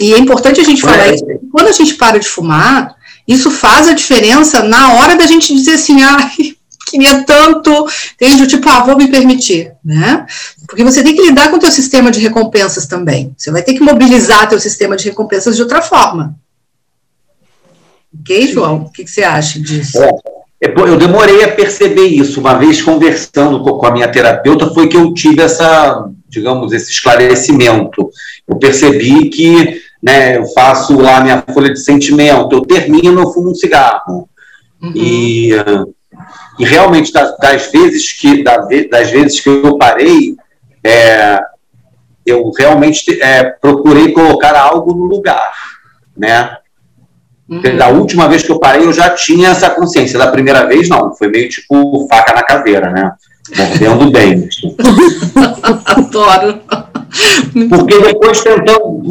E 0.00 0.14
é 0.14 0.18
importante 0.18 0.62
a 0.62 0.64
gente 0.64 0.80
falar 0.80 1.12
isso, 1.12 1.24
quando 1.52 1.68
a 1.68 1.72
gente 1.72 1.94
para 1.94 2.18
de 2.18 2.26
fumar, 2.26 2.93
isso 3.26 3.50
faz 3.50 3.88
a 3.88 3.92
diferença 3.92 4.62
na 4.62 4.94
hora 4.94 5.16
da 5.16 5.26
gente 5.26 5.54
dizer 5.54 5.74
assim, 5.74 6.02
ai, 6.02 6.30
queria 6.86 7.24
tanto, 7.24 7.86
entende? 8.14 8.46
Tipo, 8.46 8.68
ah, 8.68 8.84
vou 8.84 8.96
me 8.96 9.10
permitir, 9.10 9.72
né? 9.84 10.26
Porque 10.66 10.84
você 10.84 11.02
tem 11.02 11.14
que 11.14 11.22
lidar 11.22 11.50
com 11.50 11.56
o 11.56 11.60
teu 11.60 11.70
sistema 11.70 12.10
de 12.10 12.20
recompensas 12.20 12.86
também. 12.86 13.34
Você 13.36 13.50
vai 13.50 13.62
ter 13.62 13.74
que 13.74 13.80
mobilizar 13.80 14.48
teu 14.48 14.60
sistema 14.60 14.96
de 14.96 15.08
recompensas 15.08 15.56
de 15.56 15.62
outra 15.62 15.82
forma. 15.82 16.36
Ok, 18.20 18.48
João? 18.48 18.82
O 18.82 18.92
que, 18.92 19.04
que 19.04 19.10
você 19.10 19.24
acha 19.24 19.58
disso? 19.58 19.98
É, 20.62 20.72
eu 20.76 20.96
demorei 20.96 21.42
a 21.42 21.52
perceber 21.52 22.06
isso. 22.06 22.40
Uma 22.40 22.54
vez 22.54 22.80
conversando 22.80 23.62
com 23.62 23.86
a 23.86 23.90
minha 23.90 24.08
terapeuta, 24.08 24.72
foi 24.72 24.88
que 24.88 24.96
eu 24.96 25.12
tive 25.12 25.42
essa, 25.42 26.08
digamos, 26.28 26.72
esse 26.72 26.90
esclarecimento. 26.90 28.08
Eu 28.46 28.56
percebi 28.56 29.28
que 29.30 29.82
né, 30.04 30.36
eu 30.36 30.44
faço 30.52 31.00
lá 31.00 31.20
minha 31.22 31.42
folha 31.52 31.72
de 31.72 31.80
sentimento, 31.80 32.54
eu 32.54 32.60
termino, 32.60 33.22
eu 33.22 33.32
fumo 33.32 33.50
um 33.50 33.54
cigarro. 33.54 34.28
Uhum. 34.82 34.92
E 34.94 35.50
e 36.58 36.64
realmente, 36.64 37.12
das, 37.12 37.36
das 37.38 37.70
vezes 37.70 38.12
que 38.12 38.44
das 38.44 39.10
vezes 39.10 39.40
que 39.40 39.48
eu 39.48 39.76
parei, 39.76 40.36
é, 40.84 41.40
eu 42.24 42.50
realmente 42.56 43.20
é, 43.20 43.44
procurei 43.44 44.12
colocar 44.12 44.56
algo 44.56 44.94
no 44.94 45.04
lugar, 45.04 45.52
né? 46.16 46.56
Uhum. 47.48 47.76
Da 47.76 47.88
última 47.88 48.28
vez 48.28 48.42
que 48.42 48.52
eu 48.52 48.58
parei, 48.58 48.86
eu 48.86 48.92
já 48.92 49.10
tinha 49.10 49.50
essa 49.50 49.68
consciência. 49.68 50.18
Da 50.18 50.30
primeira 50.30 50.66
vez, 50.66 50.88
não. 50.88 51.14
Foi 51.14 51.28
meio 51.28 51.48
tipo 51.48 52.06
faca 52.08 52.32
na 52.32 52.42
caveira, 52.42 52.90
né? 52.90 53.12
Mordendo 53.56 54.10
bem. 54.10 54.48
Adoro. 55.84 56.60
Porque 57.68 58.00
depois, 58.00 58.40
tentando, 58.40 59.02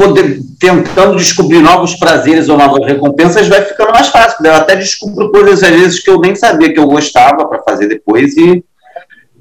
tentando 0.60 1.16
descobrir 1.16 1.62
novos 1.62 1.96
prazeres 1.96 2.50
ou 2.50 2.58
novas 2.58 2.86
recompensas, 2.86 3.48
vai 3.48 3.64
ficando 3.64 3.92
mais 3.92 4.08
fácil. 4.08 4.46
Eu 4.46 4.56
até 4.56 4.76
descubro 4.76 5.32
coisas, 5.32 5.64
às 5.64 5.70
vezes, 5.70 6.00
que 6.00 6.10
eu 6.10 6.20
nem 6.20 6.36
sabia 6.36 6.74
que 6.74 6.80
eu 6.80 6.88
gostava 6.88 7.46
para 7.48 7.64
fazer 7.64 7.88
depois 7.88 8.36
e. 8.36 8.64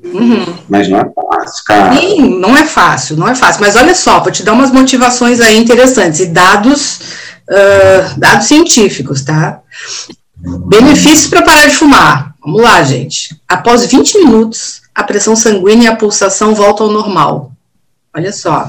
Uhum. 0.05 0.45
Mas 0.69 0.89
não 0.89 0.99
é 0.99 1.05
fácil, 1.15 1.65
cara. 1.65 1.97
Sim, 1.97 2.41
não 2.41 2.57
é 2.57 2.65
fácil, 2.65 3.17
não 3.17 3.29
é 3.29 3.35
fácil. 3.35 3.61
Mas 3.61 3.77
olha 3.77 3.95
só, 3.95 4.21
vou 4.21 4.33
te 4.33 4.43
dar 4.43 4.53
umas 4.53 4.73
motivações 4.73 5.41
aí 5.41 5.59
interessantes 5.59 6.21
e 6.21 6.27
dados, 6.27 7.01
uh, 7.49 8.19
dados 8.19 8.47
científicos, 8.47 9.23
tá? 9.23 9.61
Benefícios 10.67 11.29
para 11.29 11.43
parar 11.43 11.67
de 11.67 11.77
fumar. 11.77 12.35
Vamos 12.45 12.61
lá, 12.61 12.83
gente. 12.83 13.41
Após 13.49 13.87
20 13.87 14.19
minutos, 14.19 14.83
a 14.93 15.05
pressão 15.05 15.37
sanguínea 15.37 15.85
e 15.85 15.93
a 15.93 15.97
pulsação 15.97 16.53
voltam 16.53 16.87
ao 16.87 16.93
normal. 16.93 17.53
Olha 18.15 18.33
só. 18.33 18.69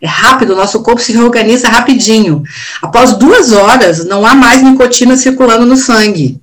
É 0.00 0.06
rápido, 0.06 0.54
nosso 0.54 0.82
corpo 0.82 1.00
se 1.00 1.12
reorganiza 1.12 1.68
rapidinho. 1.68 2.42
Após 2.82 3.14
duas 3.14 3.52
horas, 3.52 4.04
não 4.04 4.26
há 4.26 4.34
mais 4.34 4.62
nicotina 4.62 5.16
circulando 5.16 5.64
no 5.64 5.76
sangue. 5.76 6.40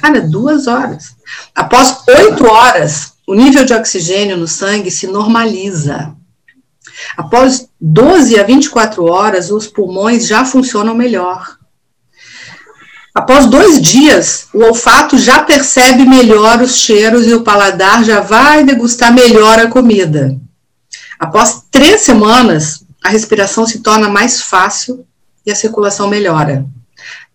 Cara, 0.00 0.20
duas 0.20 0.66
horas. 0.66 1.14
Após 1.54 1.98
oito 2.08 2.46
horas, 2.46 3.12
o 3.26 3.34
nível 3.34 3.64
de 3.64 3.74
oxigênio 3.74 4.36
no 4.36 4.48
sangue 4.48 4.90
se 4.90 5.06
normaliza. 5.06 6.14
Após 7.16 7.68
12 7.80 8.38
a 8.38 8.42
24 8.42 9.04
horas, 9.04 9.50
os 9.50 9.66
pulmões 9.66 10.26
já 10.26 10.44
funcionam 10.44 10.94
melhor. 10.94 11.58
Após 13.14 13.46
dois 13.46 13.80
dias, 13.80 14.48
o 14.54 14.62
olfato 14.62 15.18
já 15.18 15.42
percebe 15.42 16.04
melhor 16.04 16.60
os 16.60 16.76
cheiros 16.76 17.26
e 17.26 17.34
o 17.34 17.42
paladar 17.42 18.04
já 18.04 18.20
vai 18.20 18.64
degustar 18.64 19.12
melhor 19.12 19.58
a 19.58 19.66
comida. 19.66 20.36
Após 21.18 21.62
três 21.70 22.02
semanas, 22.02 22.84
a 23.02 23.08
respiração 23.08 23.66
se 23.66 23.80
torna 23.80 24.08
mais 24.08 24.40
fácil 24.40 25.06
e 25.44 25.50
a 25.50 25.56
circulação 25.56 26.08
melhora. 26.08 26.64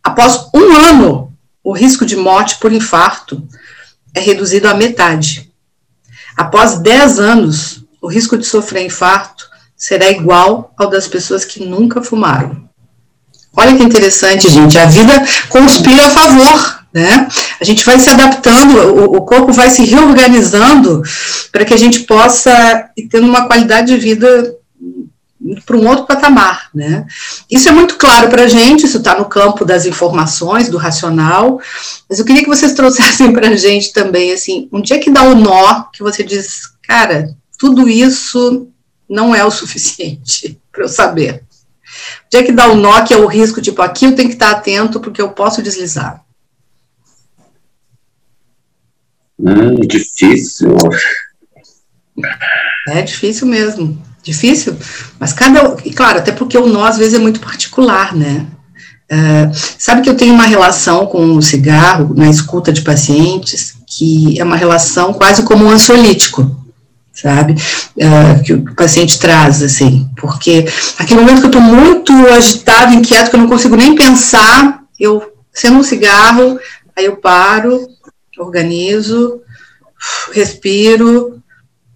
Após 0.03 0.47
um 0.53 0.73
ano, 0.73 1.33
o 1.63 1.71
risco 1.73 2.05
de 2.05 2.15
morte 2.15 2.57
por 2.57 2.71
infarto 2.71 3.47
é 4.13 4.19
reduzido 4.19 4.67
à 4.67 4.73
metade. 4.73 5.51
Após 6.35 6.79
10 6.79 7.19
anos, 7.19 7.83
o 8.01 8.07
risco 8.07 8.37
de 8.37 8.45
sofrer 8.45 8.85
infarto 8.85 9.49
será 9.75 10.09
igual 10.09 10.73
ao 10.77 10.89
das 10.89 11.07
pessoas 11.07 11.45
que 11.45 11.63
nunca 11.63 12.01
fumaram. 12.01 12.69
Olha 13.55 13.75
que 13.75 13.83
interessante, 13.83 14.49
gente. 14.49 14.77
A 14.77 14.85
vida 14.85 15.13
conspira 15.49 16.07
a 16.07 16.09
favor 16.09 16.82
né? 16.93 17.27
A 17.59 17.63
gente 17.63 17.83
vai 17.83 17.97
se 17.97 18.09
adaptando, 18.09 18.77
o, 18.77 19.17
o 19.17 19.21
corpo 19.21 19.51
vai 19.51 19.69
se 19.69 19.83
reorganizando 19.83 21.01
para 21.51 21.65
que 21.65 21.73
a 21.73 21.77
gente 21.77 22.01
possa 22.01 22.89
ir 22.95 23.07
tendo 23.07 23.27
uma 23.27 23.47
qualidade 23.47 23.87
de 23.87 23.97
vida 23.97 24.55
para 25.65 25.75
um 25.75 25.87
outro 25.87 26.05
patamar, 26.05 26.69
né? 26.73 27.05
Isso 27.51 27.67
é 27.67 27.71
muito 27.71 27.97
claro 27.97 28.29
para 28.29 28.43
a 28.43 28.47
gente, 28.47 28.85
isso 28.85 28.97
está 28.97 29.17
no 29.17 29.25
campo 29.25 29.65
das 29.65 29.85
informações, 29.85 30.69
do 30.69 30.77
racional, 30.77 31.59
mas 32.07 32.19
eu 32.19 32.25
queria 32.25 32.43
que 32.43 32.49
vocês 32.49 32.71
trouxessem 32.73 33.33
para 33.33 33.49
a 33.49 33.55
gente 33.55 33.91
também, 33.91 34.31
assim, 34.31 34.69
um 34.71 34.81
dia 34.81 34.99
que 34.99 35.11
dá 35.11 35.23
o 35.23 35.31
um 35.31 35.35
nó, 35.35 35.83
que 35.91 36.01
você 36.01 36.23
diz, 36.23 36.71
cara, 36.83 37.35
tudo 37.57 37.89
isso 37.89 38.67
não 39.09 39.35
é 39.35 39.43
o 39.43 39.51
suficiente 39.51 40.59
para 40.71 40.83
eu 40.83 40.89
saber. 40.89 41.43
O 42.25 42.29
dia 42.31 42.43
que 42.43 42.51
dá 42.51 42.67
o 42.67 42.73
um 42.73 42.77
nó, 42.77 43.01
que 43.01 43.13
é 43.13 43.17
o 43.17 43.27
risco, 43.27 43.61
tipo, 43.61 43.81
aqui 43.81 44.05
eu 44.05 44.15
tenho 44.15 44.29
que 44.29 44.35
estar 44.35 44.51
atento 44.51 44.99
porque 44.99 45.21
eu 45.21 45.29
posso 45.29 45.61
deslizar. 45.61 46.22
Hum, 49.39 49.75
difícil. 49.87 50.75
É 52.87 53.01
difícil 53.01 53.47
mesmo. 53.47 54.01
Difícil, 54.21 54.77
mas 55.19 55.33
cada. 55.33 55.75
E 55.83 55.91
claro, 55.91 56.19
até 56.19 56.31
porque 56.31 56.57
o 56.57 56.67
nó 56.67 56.85
às 56.85 56.97
vezes 56.97 57.13
é 57.13 57.19
muito 57.19 57.41
particular, 57.41 58.15
né? 58.15 58.47
Uh, 59.11 59.51
sabe 59.77 60.01
que 60.01 60.09
eu 60.09 60.15
tenho 60.15 60.33
uma 60.33 60.45
relação 60.45 61.05
com 61.05 61.35
o 61.35 61.41
cigarro 61.41 62.13
na 62.15 62.29
escuta 62.29 62.71
de 62.71 62.81
pacientes 62.81 63.75
que 63.97 64.39
é 64.39 64.43
uma 64.43 64.55
relação 64.55 65.13
quase 65.13 65.43
como 65.43 65.65
um 65.65 65.69
ansiolítico, 65.69 66.49
sabe? 67.13 67.53
Uh, 67.95 68.43
que 68.43 68.53
o 68.53 68.75
paciente 68.75 69.19
traz, 69.19 69.61
assim, 69.61 70.09
porque 70.17 70.65
aquele 70.97 71.19
momento 71.19 71.39
que 71.39 71.45
eu 71.45 71.59
estou 71.59 71.61
muito 71.61 72.11
agitado, 72.29 72.93
inquieto, 72.93 73.29
que 73.29 73.35
eu 73.35 73.41
não 73.41 73.47
consigo 73.47 73.75
nem 73.75 73.95
pensar, 73.95 74.81
eu 74.99 75.31
sendo 75.51 75.77
um 75.77 75.83
cigarro, 75.83 76.59
aí 76.95 77.05
eu 77.05 77.17
paro, 77.17 77.87
organizo, 78.37 79.41
respiro, 80.31 81.41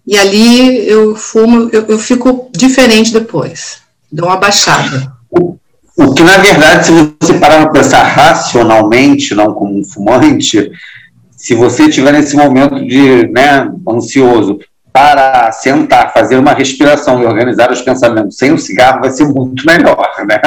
e 0.06 0.16
ali 0.16 0.88
eu 0.88 1.14
fumo, 1.14 1.68
eu, 1.72 1.84
eu 1.86 1.98
fico 1.98 2.50
diferente 2.52 3.12
depois, 3.12 3.82
dou 4.10 4.26
uma 4.26 4.36
baixada. 4.36 5.12
O, 5.30 6.14
que, 6.14 6.22
na 6.22 6.38
verdade, 6.38 6.86
se 6.86 6.92
você 7.20 7.34
parar 7.34 7.62
para 7.62 7.70
pensar 7.72 8.04
racionalmente, 8.04 9.34
não 9.34 9.52
como 9.52 9.80
um 9.80 9.84
fumante, 9.84 10.70
se 11.36 11.54
você 11.56 11.84
estiver 11.84 12.12
nesse 12.12 12.36
momento 12.36 12.86
de 12.86 13.26
né, 13.32 13.68
ansioso, 13.90 14.60
para 14.92 15.52
sentar, 15.52 16.12
fazer 16.12 16.36
uma 16.36 16.52
respiração 16.52 17.22
e 17.22 17.26
organizar 17.26 17.70
os 17.70 17.82
pensamentos 17.82 18.36
sem 18.36 18.52
o 18.52 18.58
cigarro 18.58 19.00
vai 19.00 19.10
ser 19.10 19.26
muito 19.26 19.64
melhor, 19.66 20.10
né? 20.26 20.40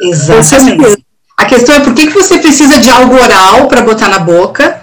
Exatamente. 0.00 1.04
A 1.36 1.44
questão 1.44 1.76
é 1.76 1.80
por 1.80 1.94
que, 1.94 2.06
que 2.06 2.12
você 2.12 2.38
precisa 2.38 2.78
de 2.78 2.90
algo 2.90 3.14
oral 3.14 3.68
para 3.68 3.82
botar 3.82 4.08
na 4.08 4.18
boca 4.18 4.81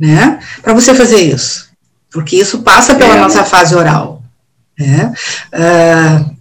né? 0.00 0.40
Para 0.62 0.72
você 0.72 0.94
fazer 0.94 1.20
isso, 1.20 1.68
porque 2.10 2.36
isso 2.36 2.62
passa 2.62 2.94
pela 2.94 3.16
é. 3.16 3.20
nossa 3.20 3.44
fase 3.44 3.74
oral, 3.74 4.22
né? 4.78 5.12
Uh, 5.52 6.40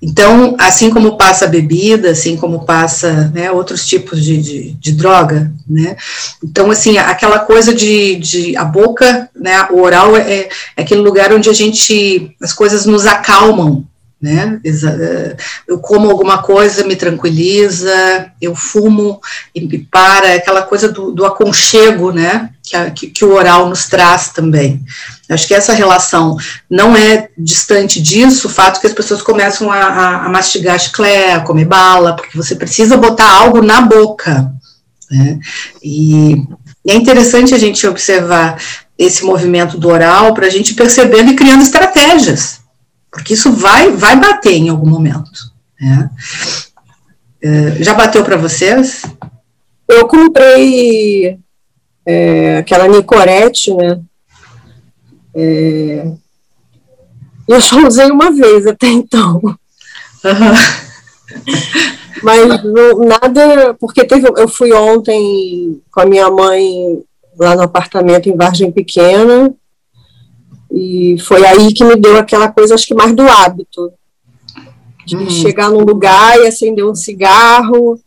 então, 0.00 0.56
assim 0.58 0.90
como 0.90 1.16
passa 1.16 1.44
a 1.44 1.48
bebida, 1.48 2.10
assim 2.10 2.36
como 2.36 2.64
passa 2.64 3.30
né, 3.34 3.50
outros 3.50 3.86
tipos 3.86 4.24
de, 4.24 4.40
de, 4.40 4.72
de, 4.72 4.92
droga, 4.92 5.52
né? 5.68 5.96
Então, 6.42 6.70
assim, 6.70 6.96
aquela 6.98 7.38
coisa 7.40 7.74
de, 7.74 8.16
de 8.16 8.56
a 8.56 8.64
boca, 8.64 9.28
né, 9.34 9.66
o 9.70 9.80
oral 9.80 10.16
é, 10.16 10.48
é 10.76 10.82
aquele 10.82 11.00
lugar 11.00 11.32
onde 11.32 11.48
a 11.48 11.52
gente, 11.52 12.34
as 12.42 12.52
coisas 12.52 12.86
nos 12.86 13.06
acalmam, 13.06 13.84
né? 14.20 14.58
Eh, 14.64 15.36
eu 15.68 15.78
como 15.78 16.10
alguma 16.10 16.42
coisa, 16.42 16.84
me 16.84 16.96
tranquiliza, 16.96 18.32
eu 18.40 18.54
fumo 18.54 19.20
e 19.54 19.60
me 19.60 19.78
para, 19.78 20.34
aquela 20.34 20.62
coisa 20.62 20.88
do, 20.88 21.12
do 21.12 21.24
aconchego, 21.24 22.12
né? 22.12 22.50
Que, 22.62 22.76
a, 22.76 22.90
que, 22.90 23.06
que, 23.08 23.24
o 23.24 23.34
oral 23.34 23.68
nos 23.68 23.86
traz 23.86 24.30
também. 24.30 24.82
Acho 25.28 25.46
que 25.46 25.54
essa 25.54 25.72
relação 25.72 26.36
não 26.68 26.96
é 26.96 27.28
distante 27.36 28.00
disso, 28.00 28.48
o 28.48 28.50
fato 28.50 28.80
que 28.80 28.86
as 28.86 28.92
pessoas 28.92 29.22
começam 29.22 29.70
a, 29.70 29.76
a, 29.76 30.26
a 30.26 30.28
mastigar 30.28 30.78
chiclete, 30.78 31.32
a 31.32 31.40
comer 31.40 31.66
bala, 31.66 32.16
porque 32.16 32.36
você 32.36 32.56
precisa 32.56 32.96
botar 32.96 33.30
algo 33.30 33.62
na 33.62 33.82
boca. 33.82 34.50
Né? 35.10 35.38
E 35.82 36.42
é 36.88 36.94
interessante 36.94 37.54
a 37.54 37.58
gente 37.58 37.86
observar 37.86 38.60
esse 38.98 39.24
movimento 39.24 39.78
do 39.78 39.88
oral 39.88 40.32
para 40.32 40.46
a 40.46 40.50
gente 40.50 40.74
percebendo 40.74 41.30
e 41.30 41.36
criando 41.36 41.62
estratégias, 41.62 42.60
porque 43.10 43.34
isso 43.34 43.52
vai, 43.52 43.90
vai 43.92 44.16
bater 44.18 44.54
em 44.54 44.68
algum 44.68 44.88
momento. 44.88 45.30
Né? 45.80 46.10
É, 47.42 47.82
já 47.82 47.94
bateu 47.94 48.24
para 48.24 48.36
vocês? 48.36 49.02
Eu 49.88 50.06
comprei 50.06 51.38
é, 52.04 52.58
aquela 52.58 52.88
Nicorette, 52.88 53.72
né? 53.74 54.00
É, 55.34 56.12
eu 57.46 57.60
só 57.60 57.86
usei 57.86 58.10
uma 58.10 58.30
vez 58.32 58.66
até 58.66 58.88
então. 58.88 59.40
Uhum. 60.24 60.54
Mas 62.22 62.64
não, 62.64 62.98
nada, 63.00 63.74
porque 63.74 64.04
teve, 64.04 64.28
eu 64.36 64.48
fui 64.48 64.72
ontem 64.72 65.80
com 65.92 66.00
a 66.00 66.06
minha 66.06 66.30
mãe 66.30 67.02
lá 67.38 67.54
no 67.54 67.62
apartamento 67.62 68.28
em 68.28 68.36
Vargem 68.36 68.72
Pequena, 68.72 69.52
e 70.70 71.16
foi 71.20 71.44
aí 71.44 71.72
que 71.72 71.84
me 71.84 71.96
deu 71.96 72.16
aquela 72.16 72.48
coisa, 72.50 72.74
acho 72.74 72.86
que 72.86 72.94
mais 72.94 73.14
do 73.14 73.22
hábito, 73.22 73.92
de 75.04 75.16
uhum. 75.16 75.30
chegar 75.30 75.70
num 75.70 75.84
lugar 75.84 76.38
e 76.38 76.46
acender 76.46 76.84
um 76.84 76.94
cigarro, 76.94 77.98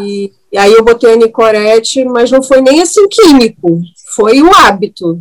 e, 0.00 0.32
e, 0.52 0.58
aí 0.58 0.72
eu 0.72 0.84
botei 0.84 1.12
a 1.12 1.16
Nicorette, 1.16 2.04
mas 2.04 2.30
não 2.30 2.42
foi 2.42 2.60
nem 2.60 2.80
assim 2.80 3.06
químico, 3.08 3.80
foi 4.14 4.42
o 4.42 4.50
hábito. 4.54 5.20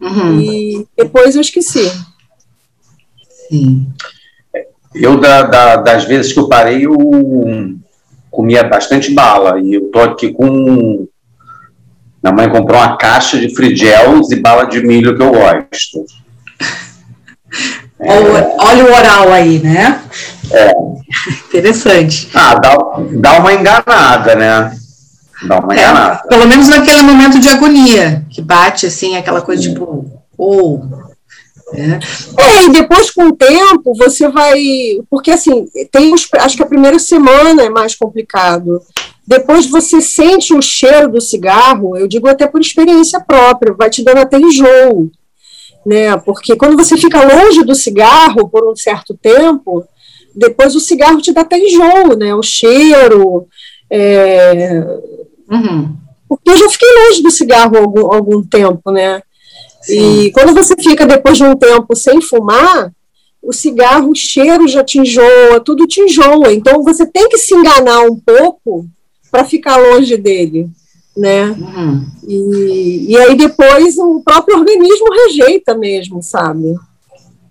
Uhum. 0.00 0.40
E 0.40 0.86
depois 0.96 1.34
eu 1.34 1.40
esqueci. 1.40 1.90
Sim. 3.48 3.86
Eu, 4.94 5.18
da, 5.18 5.42
da, 5.42 5.76
das 5.76 6.04
vezes 6.04 6.32
que 6.32 6.38
eu 6.38 6.48
parei, 6.48 6.86
eu 6.86 6.96
comia 8.30 8.62
bastante 8.64 9.12
bala. 9.12 9.60
E 9.60 9.74
eu 9.74 9.90
tô 9.90 10.00
aqui 10.00 10.32
com. 10.32 11.06
Minha 12.22 12.34
mãe 12.34 12.48
comprou 12.48 12.80
uma 12.80 12.96
caixa 12.96 13.38
de 13.38 13.54
frigels 13.54 14.30
e 14.30 14.36
bala 14.36 14.64
de 14.64 14.84
milho 14.84 15.16
que 15.16 15.22
eu 15.22 15.30
gosto. 15.30 16.04
É... 18.00 18.56
Olha 18.58 18.84
o 18.84 18.92
oral 18.92 19.32
aí, 19.32 19.58
né? 19.58 20.00
É. 20.50 20.70
Interessante. 21.48 22.28
Ah, 22.34 22.54
dá, 22.56 22.76
dá 23.12 23.38
uma 23.38 23.52
enganada, 23.52 24.34
né? 24.34 24.76
Dá 25.46 25.58
uma 25.58 25.74
é, 25.74 25.78
enganada. 25.78 26.22
Pelo 26.28 26.46
menos 26.46 26.68
naquele 26.68 27.02
momento 27.02 27.38
de 27.38 27.48
agonia, 27.48 28.24
que 28.30 28.42
bate 28.42 28.86
assim, 28.86 29.16
aquela 29.16 29.40
coisa 29.40 29.62
tipo, 29.62 30.06
ou. 30.36 30.82
Oh, 30.82 31.06
é. 31.74 31.98
é, 32.38 32.64
e 32.64 32.68
depois 32.70 33.10
com 33.10 33.28
o 33.28 33.36
tempo 33.36 33.92
você 33.96 34.28
vai. 34.28 34.60
Porque 35.10 35.30
assim, 35.30 35.66
tem 35.90 36.14
os, 36.14 36.28
acho 36.34 36.56
que 36.56 36.62
a 36.62 36.66
primeira 36.66 36.98
semana 36.98 37.64
é 37.64 37.68
mais 37.68 37.94
complicado. 37.94 38.80
Depois 39.26 39.66
você 39.66 40.00
sente 40.00 40.54
o 40.54 40.62
cheiro 40.62 41.10
do 41.10 41.20
cigarro, 41.20 41.96
eu 41.96 42.06
digo 42.06 42.28
até 42.28 42.46
por 42.46 42.60
experiência 42.60 43.18
própria, 43.18 43.74
vai 43.74 43.90
te 43.90 44.04
dando 44.04 44.18
até 44.18 44.38
enjoo. 44.38 45.10
Né? 45.84 46.16
Porque 46.18 46.54
quando 46.54 46.76
você 46.76 46.96
fica 46.96 47.22
longe 47.22 47.64
do 47.64 47.74
cigarro 47.74 48.48
por 48.48 48.70
um 48.70 48.76
certo 48.76 49.16
tempo, 49.20 49.84
depois 50.34 50.76
o 50.76 50.80
cigarro 50.80 51.20
te 51.20 51.32
dá 51.32 51.40
até 51.40 51.58
enjoo, 51.58 52.16
né? 52.16 52.34
O 52.34 52.42
cheiro. 52.42 53.48
É... 53.90 54.84
Uhum. 55.50 55.96
Porque 56.28 56.50
eu 56.50 56.56
já 56.56 56.68
fiquei 56.68 56.88
longe 56.88 57.22
do 57.22 57.30
cigarro 57.30 57.76
algum, 57.76 58.12
algum 58.12 58.42
tempo, 58.42 58.90
né? 58.90 59.22
E 59.88 60.30
quando 60.32 60.54
você 60.54 60.74
fica 60.76 61.06
depois 61.06 61.36
de 61.36 61.44
um 61.44 61.56
tempo 61.56 61.94
sem 61.94 62.20
fumar, 62.20 62.92
o 63.42 63.52
cigarro, 63.52 64.10
o 64.10 64.14
cheiro 64.14 64.66
já 64.66 64.82
te 64.82 64.98
enjoa, 64.98 65.60
tudo 65.64 65.86
te 65.86 66.00
enjoa. 66.00 66.52
Então 66.52 66.82
você 66.82 67.06
tem 67.06 67.28
que 67.28 67.38
se 67.38 67.54
enganar 67.54 68.00
um 68.00 68.16
pouco 68.16 68.86
para 69.30 69.44
ficar 69.44 69.76
longe 69.76 70.16
dele, 70.16 70.68
né? 71.16 71.46
Uhum. 71.50 72.04
E, 72.26 73.12
e 73.12 73.16
aí 73.16 73.36
depois 73.36 73.96
o 73.98 74.20
próprio 74.24 74.58
organismo 74.58 75.06
rejeita 75.12 75.76
mesmo, 75.76 76.22
sabe? 76.22 76.74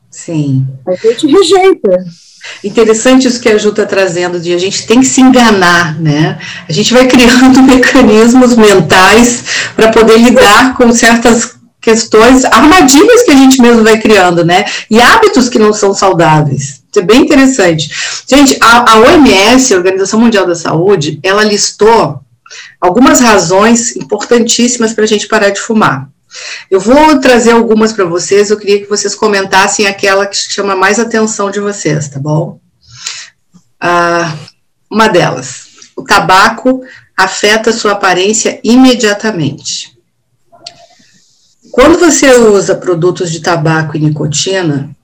Sim. 0.09 0.65
A 0.85 0.95
gente 0.95 1.27
rejeita. 1.27 2.05
Interessante 2.63 3.27
isso 3.27 3.41
que 3.41 3.49
a 3.49 3.57
Ju 3.57 3.69
está 3.69 3.85
trazendo, 3.85 4.39
de 4.39 4.53
a 4.53 4.57
gente 4.57 4.85
tem 4.85 4.99
que 4.99 5.05
se 5.05 5.19
enganar, 5.19 5.99
né? 5.99 6.39
A 6.67 6.71
gente 6.71 6.93
vai 6.93 7.07
criando 7.07 7.61
mecanismos 7.63 8.55
mentais 8.55 9.43
para 9.75 9.91
poder 9.91 10.17
lidar 10.17 10.75
com 10.77 10.91
certas 10.91 11.54
questões, 11.85 12.43
armadilhas 12.43 13.21
que 13.21 13.31
a 13.31 13.35
gente 13.35 13.61
mesmo 13.61 13.83
vai 13.83 13.99
criando, 13.99 14.43
né? 14.43 14.65
E 14.89 14.99
hábitos 14.99 15.47
que 15.47 15.59
não 15.59 15.71
são 15.71 15.93
saudáveis. 15.93 16.81
Isso 16.89 16.99
é 16.99 17.01
bem 17.03 17.21
interessante. 17.21 17.91
Gente, 18.27 18.57
a, 18.59 18.91
a 18.91 18.99
OMS, 19.01 19.71
a 19.71 19.77
Organização 19.77 20.19
Mundial 20.19 20.47
da 20.47 20.55
Saúde, 20.55 21.19
ela 21.21 21.43
listou 21.43 22.19
algumas 22.81 23.21
razões 23.21 23.95
importantíssimas 23.95 24.93
para 24.93 25.03
a 25.03 25.07
gente 25.07 25.27
parar 25.27 25.51
de 25.51 25.61
fumar. 25.61 26.09
Eu 26.71 26.79
vou 26.79 27.19
trazer 27.19 27.51
algumas 27.51 27.93
para 27.93 28.03
vocês, 28.03 28.49
eu 28.49 28.57
queria 28.57 28.81
que 28.81 28.89
vocês 28.89 29.13
comentassem 29.13 29.85
aquela 29.85 30.25
que 30.25 30.35
chama 30.35 30.75
mais 30.75 30.99
atenção 30.99 31.51
de 31.51 31.59
vocês, 31.59 32.09
tá 32.09 32.19
bom? 32.19 32.59
Ah, 33.79 34.35
uma 34.89 35.07
delas, 35.07 35.67
o 35.95 36.03
tabaco 36.03 36.81
afeta 37.15 37.71
sua 37.71 37.91
aparência 37.91 38.59
imediatamente. 38.63 39.94
Quando 41.75 41.99
você 41.99 42.33
usa 42.37 42.73
produtos 42.73 43.29
de 43.29 43.41
tabaco 43.41 43.97
e 43.97 43.99
nicotina, 43.99 44.95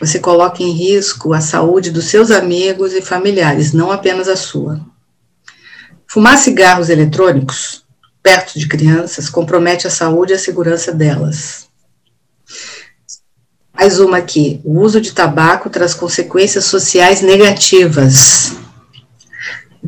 você 0.00 0.18
coloca 0.18 0.62
em 0.62 0.70
risco 0.70 1.34
a 1.34 1.40
saúde 1.42 1.90
dos 1.90 2.06
seus 2.06 2.30
amigos 2.30 2.94
e 2.94 3.02
familiares, 3.02 3.74
não 3.74 3.92
apenas 3.92 4.26
a 4.26 4.34
sua. 4.34 4.80
Fumar 6.06 6.38
cigarros 6.38 6.88
eletrônicos 6.88 7.84
perto 8.22 8.58
de 8.58 8.66
crianças 8.66 9.28
compromete 9.28 9.86
a 9.86 9.90
saúde 9.90 10.32
e 10.32 10.36
a 10.36 10.38
segurança 10.38 10.92
delas. 10.92 11.68
Mais 13.74 14.00
uma 14.00 14.16
aqui. 14.16 14.62
O 14.64 14.80
uso 14.80 15.02
de 15.02 15.12
tabaco 15.12 15.68
traz 15.68 15.92
consequências 15.92 16.64
sociais 16.64 17.20
negativas. 17.20 18.54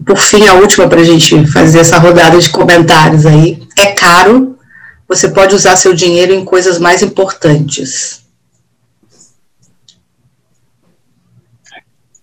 Por 0.05 0.19
fim, 0.19 0.47
a 0.47 0.53
última 0.53 0.87
para 0.87 1.01
a 1.01 1.05
gente 1.05 1.47
fazer 1.47 1.79
essa 1.79 1.97
rodada 1.97 2.39
de 2.39 2.51
comentários 2.51 3.25
aí. 3.25 3.67
É 3.79 3.93
caro 3.93 4.60
você 5.11 5.29
pode 5.29 5.57
usar 5.57 5.75
seu 5.75 5.93
dinheiro 5.93 6.33
em 6.33 6.45
coisas 6.45 6.79
mais 6.79 7.03
importantes. 7.03 8.23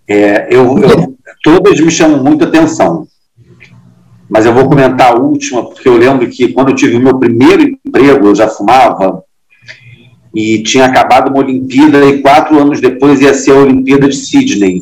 É, 0.08 0.48
eu, 0.50 0.78
eu, 0.78 1.14
todas 1.42 1.78
me 1.80 1.90
chamam 1.90 2.24
muita 2.24 2.46
atenção, 2.46 3.06
mas 4.26 4.46
eu 4.46 4.54
vou 4.54 4.66
comentar 4.66 5.12
a 5.12 5.18
última, 5.18 5.68
porque 5.68 5.86
eu 5.86 5.98
lembro 5.98 6.30
que 6.30 6.48
quando 6.54 6.70
eu 6.70 6.74
tive 6.74 6.96
o 6.96 7.00
meu 7.00 7.18
primeiro 7.18 7.62
emprego, 7.62 8.28
eu 8.28 8.34
já 8.34 8.48
fumava, 8.48 9.22
e 10.34 10.62
tinha 10.62 10.86
acabado 10.86 11.28
uma 11.28 11.40
Olimpíada, 11.40 12.02
e 12.06 12.22
quatro 12.22 12.58
anos 12.58 12.80
depois 12.80 13.20
ia 13.20 13.34
ser 13.34 13.50
a 13.50 13.56
Olimpíada 13.56 14.08
de 14.08 14.16
Sydney. 14.16 14.80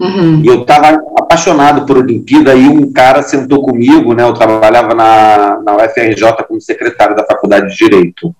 Uhum. 0.00 0.42
E 0.42 0.46
eu 0.46 0.62
estava 0.62 1.00
apaixonado 1.16 1.86
por 1.86 1.98
Olimpíada, 1.98 2.54
e 2.54 2.68
um 2.68 2.92
cara 2.92 3.22
sentou 3.22 3.62
comigo, 3.62 4.12
né? 4.14 4.24
Eu 4.24 4.34
trabalhava 4.34 4.94
na, 4.94 5.60
na 5.64 5.76
UFRJ 5.76 6.44
como 6.48 6.60
secretário 6.60 7.14
da 7.14 7.24
Faculdade 7.24 7.70
de 7.70 7.76
Direito. 7.76 8.34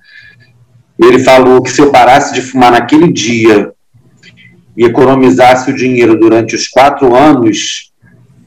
Ele 0.98 1.18
falou 1.18 1.62
que 1.62 1.70
se 1.70 1.80
eu 1.80 1.90
parasse 1.90 2.34
de 2.34 2.40
fumar 2.40 2.72
naquele 2.72 3.12
dia 3.12 3.72
e 4.76 4.84
economizasse 4.84 5.70
o 5.70 5.76
dinheiro 5.76 6.18
durante 6.18 6.54
os 6.54 6.68
quatro 6.68 7.14
anos, 7.14 7.92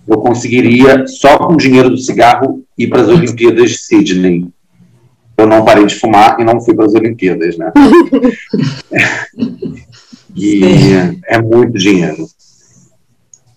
eu 0.07 0.17
conseguiria, 0.17 1.05
só 1.07 1.37
com 1.37 1.53
o 1.53 1.57
dinheiro 1.57 1.89
do 1.89 1.97
cigarro, 1.97 2.63
ir 2.77 2.87
para 2.87 3.01
as 3.01 3.07
Olimpíadas 3.07 3.71
de 3.71 3.77
Sydney. 3.77 4.47
Eu 5.37 5.45
não 5.45 5.63
parei 5.63 5.85
de 5.85 5.95
fumar 5.95 6.39
e 6.39 6.43
não 6.43 6.59
fui 6.59 6.73
para 6.73 6.85
as 6.85 6.93
Olimpíadas, 6.93 7.57
né? 7.57 7.71
e 10.35 10.61
é 11.25 11.41
muito 11.41 11.77
dinheiro. 11.77 12.27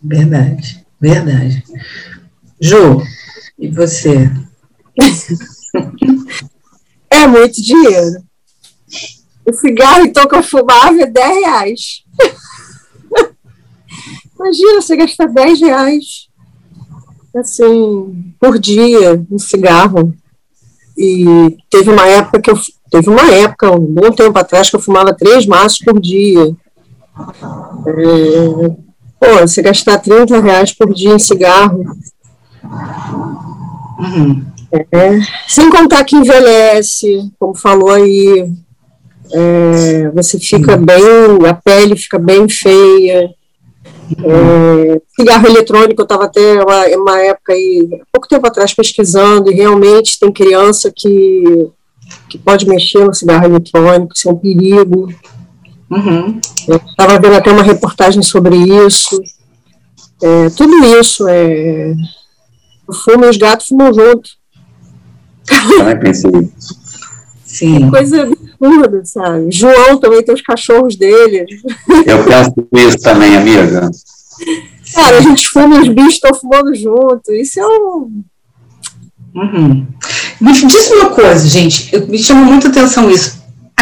Verdade, 0.02 0.84
verdade. 1.00 1.64
Ju, 2.60 3.02
e 3.58 3.68
você? 3.68 4.30
É 7.12 7.26
muito 7.26 7.60
dinheiro. 7.60 8.22
O 9.44 9.52
cigarro, 9.52 10.06
então, 10.06 10.28
que 10.28 10.36
eu 10.36 10.42
fumava 10.42 11.02
é 11.02 11.06
10 11.06 11.44
reais. 11.44 12.04
Imagina 14.38 14.80
você 14.80 14.96
gastar 14.96 15.26
10 15.26 15.60
reais, 15.60 16.28
assim, 17.36 18.32
por 18.40 18.58
dia, 18.58 19.22
um 19.30 19.38
cigarro. 19.38 20.14
E 20.96 21.58
teve 21.68 21.90
uma 21.90 22.06
época 22.06 22.40
que 22.40 22.50
eu. 22.50 22.58
Teve 22.90 23.08
uma 23.08 23.30
época, 23.30 23.70
um 23.70 23.86
bom 23.86 24.10
tempo 24.10 24.36
atrás, 24.38 24.68
que 24.68 24.76
eu 24.76 24.80
fumava 24.80 25.14
três 25.14 25.46
maços 25.46 25.78
por 25.78 26.00
dia. 26.00 26.56
É, 27.86 28.89
Pô, 29.20 29.40
você 29.40 29.60
gastar 29.60 29.98
30 29.98 30.40
reais 30.40 30.72
por 30.72 30.92
dia 30.94 31.12
em 31.12 31.18
cigarro. 31.18 31.84
Uhum. 33.98 34.46
É, 34.72 35.18
sem 35.46 35.68
contar 35.68 36.04
que 36.04 36.16
envelhece, 36.16 37.30
como 37.38 37.54
falou 37.54 37.90
aí, 37.90 38.50
é, 39.32 40.10
você 40.10 40.38
fica 40.38 40.76
uhum. 40.76 40.84
bem, 40.84 41.48
a 41.48 41.54
pele 41.54 41.96
fica 41.96 42.18
bem 42.18 42.48
feia. 42.48 43.30
É, 44.24 45.00
cigarro 45.14 45.46
eletrônico, 45.46 46.00
eu 46.00 46.04
estava 46.04 46.24
até 46.24 46.62
uma, 46.62 46.86
uma 46.96 47.20
época 47.20 47.52
aí, 47.52 47.88
pouco 48.12 48.26
tempo 48.26 48.46
atrás 48.46 48.72
pesquisando, 48.72 49.52
e 49.52 49.54
realmente 49.54 50.18
tem 50.18 50.32
criança 50.32 50.92
que 50.94 51.70
que 52.28 52.38
pode 52.38 52.66
mexer 52.66 53.04
no 53.04 53.14
cigarro 53.14 53.44
eletrônico, 53.44 54.12
isso 54.14 54.28
é 54.28 54.32
um 54.32 54.36
perigo. 54.36 55.12
Uhum. 55.90 56.40
Eu 56.68 56.76
estava 56.76 57.18
vendo 57.18 57.34
até 57.34 57.50
uma 57.50 57.62
reportagem 57.62 58.22
sobre 58.22 58.56
isso. 58.86 59.20
É, 60.22 60.50
tudo 60.50 61.00
isso 61.00 61.26
é. 61.28 61.94
O 62.86 62.92
fumo 62.92 63.24
e 63.24 63.28
os 63.28 63.36
gatos 63.36 63.66
fumam 63.66 63.92
junto. 63.92 64.30
Também 65.46 65.98
pensei 65.98 66.30
Sim. 67.44 67.86
É 67.86 67.90
coisa 67.90 68.22
absurda, 68.22 69.04
sabe? 69.04 69.50
João 69.50 69.98
também 69.98 70.22
tem 70.22 70.34
os 70.34 70.42
cachorros 70.42 70.94
dele. 70.96 71.46
Eu 72.06 72.24
penso 72.24 72.54
isso 72.72 72.98
também, 73.00 73.36
amiga. 73.36 73.90
Cara, 74.94 75.18
a 75.18 75.20
gente 75.20 75.48
fuma, 75.48 75.80
os 75.80 75.88
bichos 75.88 76.14
estão 76.14 76.34
fumando 76.34 76.74
junto. 76.74 77.32
Isso 77.32 77.58
é 77.58 77.66
um. 77.66 78.22
Uhum. 79.34 79.86
Me 80.40 80.52
diz 80.52 80.90
uma 80.90 81.10
coisa, 81.10 81.46
gente, 81.46 81.94
eu, 81.94 82.06
me 82.06 82.18
chama 82.18 82.42
muita 82.42 82.68
atenção 82.68 83.10
isso. 83.10 83.39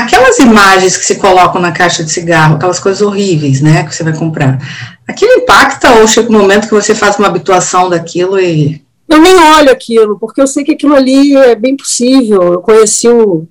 Aquelas 0.08 0.38
imagens 0.38 0.96
que 0.96 1.04
se 1.04 1.16
colocam 1.16 1.60
na 1.60 1.70
caixa 1.70 2.02
de 2.02 2.10
cigarro, 2.10 2.56
aquelas 2.56 2.80
coisas 2.80 3.02
horríveis, 3.02 3.60
né, 3.60 3.84
que 3.84 3.94
você 3.94 4.02
vai 4.02 4.16
comprar, 4.16 4.58
aquilo 5.06 5.32
impacta 5.32 6.00
ou 6.00 6.08
chega 6.08 6.30
um 6.30 6.38
momento 6.38 6.66
que 6.66 6.74
você 6.74 6.94
faz 6.94 7.18
uma 7.18 7.28
habituação 7.28 7.90
daquilo 7.90 8.40
e. 8.40 8.82
Eu 9.06 9.20
nem 9.20 9.38
olho 9.38 9.70
aquilo, 9.70 10.18
porque 10.18 10.40
eu 10.40 10.46
sei 10.46 10.64
que 10.64 10.72
aquilo 10.72 10.94
ali 10.94 11.36
é 11.36 11.54
bem 11.54 11.76
possível. 11.76 12.54
Eu 12.54 12.60
conheci 12.62 13.06
o. 13.06 13.46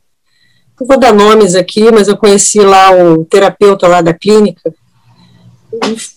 Não 0.79 0.87
vou 0.87 0.99
dar 0.99 1.13
nomes 1.13 1.53
aqui, 1.53 1.91
mas 1.91 2.07
eu 2.07 2.17
conheci 2.17 2.59
lá 2.59 2.91
o 2.91 3.23
terapeuta 3.23 3.87
lá 3.87 4.01
da 4.01 4.13
clínica. 4.13 4.73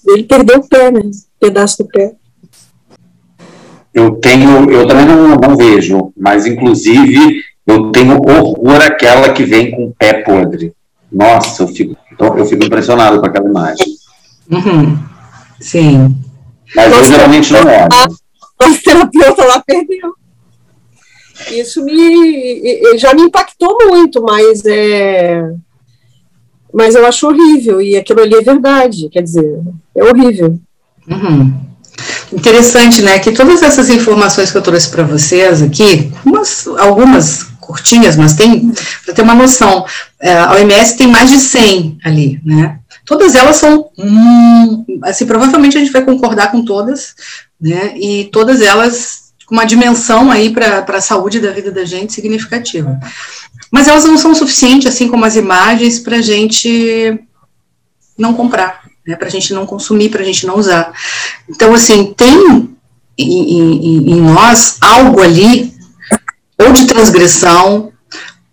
Ele 0.07 0.25
perdeu 0.25 0.61
o 0.61 0.69
pé, 0.69 0.91
né? 0.91 1.01
Um 1.01 1.11
pedaço 1.39 1.83
do 1.83 1.89
pé. 1.89 2.13
Eu 3.93 4.13
tenho, 4.13 4.71
eu 4.71 4.87
também 4.87 5.05
não, 5.05 5.37
não 5.37 5.57
vejo, 5.57 6.15
mas 6.17 6.47
inclusive 6.47 7.43
eu 7.67 7.91
tenho 7.93 8.21
horror 8.21 8.83
aquela 8.83 9.33
que 9.33 9.45
vem 9.45 9.71
com 9.71 9.87
o 9.87 9.95
pé 9.97 10.23
podre. 10.23 10.73
Nossa, 11.11 11.63
eu 11.63 11.69
fico, 11.69 11.97
então, 12.13 12.37
eu 12.39 12.45
fico 12.45 12.65
impressionado 12.65 13.21
com 13.21 13.27
aquela 13.27 13.49
imagem. 13.49 13.87
Uhum. 14.51 14.99
Sim. 15.61 16.17
Mas 16.75 16.93
eu 16.93 17.05
geralmente 17.05 17.53
não 17.53 17.63
olho. 17.63 18.17
Nosso 18.61 18.83
terapeuta 18.83 19.45
lá 19.45 19.63
perdeu. 19.67 20.15
Isso 21.51 21.83
me 21.85 22.99
já 22.99 23.15
me 23.15 23.23
impactou 23.23 23.77
muito, 23.89 24.23
mas 24.23 24.65
é 24.67 25.43
mas 26.73 26.95
eu 26.95 27.05
acho 27.05 27.27
horrível 27.27 27.83
e 27.83 27.97
aquilo 27.97 28.21
ali 28.21 28.35
é 28.35 28.43
verdade, 28.43 29.09
quer 29.09 29.23
dizer, 29.23 29.61
é 29.95 30.05
horrível. 30.05 30.59
Uhum. 31.09 31.70
Interessante, 32.33 33.03
né? 33.03 33.19
Que 33.19 33.33
todas 33.33 33.63
essas 33.63 33.91
informações 33.91 34.51
que 34.51 34.57
eu 34.57 34.63
trouxe 34.63 34.89
para 34.89 35.03
vocês 35.03 35.63
aqui, 35.63 36.13
umas, 36.25 36.67
algumas 36.79 37.45
curtinhas, 37.61 38.17
mas 38.17 38.35
tem, 38.35 38.73
para 39.05 39.15
ter 39.15 39.23
uma 39.23 39.35
noção, 39.35 39.85
é, 40.19 40.33
a 40.33 40.53
OMS 40.53 40.97
tem 40.97 41.07
mais 41.07 41.31
de 41.31 41.39
100 41.39 41.99
ali, 42.05 42.41
né? 42.45 42.79
Todas 43.05 43.35
elas 43.35 43.57
são, 43.57 43.91
hum, 43.99 44.85
assim, 45.03 45.27
provavelmente 45.27 45.77
a 45.77 45.81
gente 45.81 45.93
vai 45.93 46.05
concordar 46.05 46.51
com 46.51 46.65
todas, 46.65 47.15
né? 47.61 47.93
E 47.97 48.29
todas 48.33 48.61
elas 48.61 49.31
com 49.47 49.57
uma 49.57 49.65
dimensão 49.65 50.31
aí 50.31 50.51
para 50.51 50.85
a 50.87 51.01
saúde 51.01 51.41
da 51.41 51.51
vida 51.51 51.73
da 51.73 51.85
gente 51.85 52.13
significativa. 52.13 53.01
Mas 53.71 53.89
elas 53.89 54.05
não 54.05 54.17
são 54.17 54.33
suficientes, 54.33 54.87
assim 54.87 55.09
como 55.09 55.25
as 55.25 55.35
imagens, 55.35 55.99
para 55.99 56.19
a 56.19 56.23
gente 56.23 57.19
não 58.17 58.33
comprar 58.33 58.83
né, 59.11 59.17
para 59.17 59.27
a 59.27 59.31
gente 59.31 59.53
não 59.53 59.67
consumir, 59.67 60.09
para 60.09 60.23
a 60.23 60.25
gente 60.25 60.47
não 60.47 60.57
usar. 60.57 60.93
Então, 61.49 61.75
assim, 61.75 62.15
tem 62.17 62.71
em, 63.19 63.59
em, 63.59 64.13
em 64.13 64.21
nós 64.21 64.77
algo 64.81 65.21
ali, 65.21 65.75
ou 66.57 66.73
de 66.73 66.87
transgressão, 66.87 67.93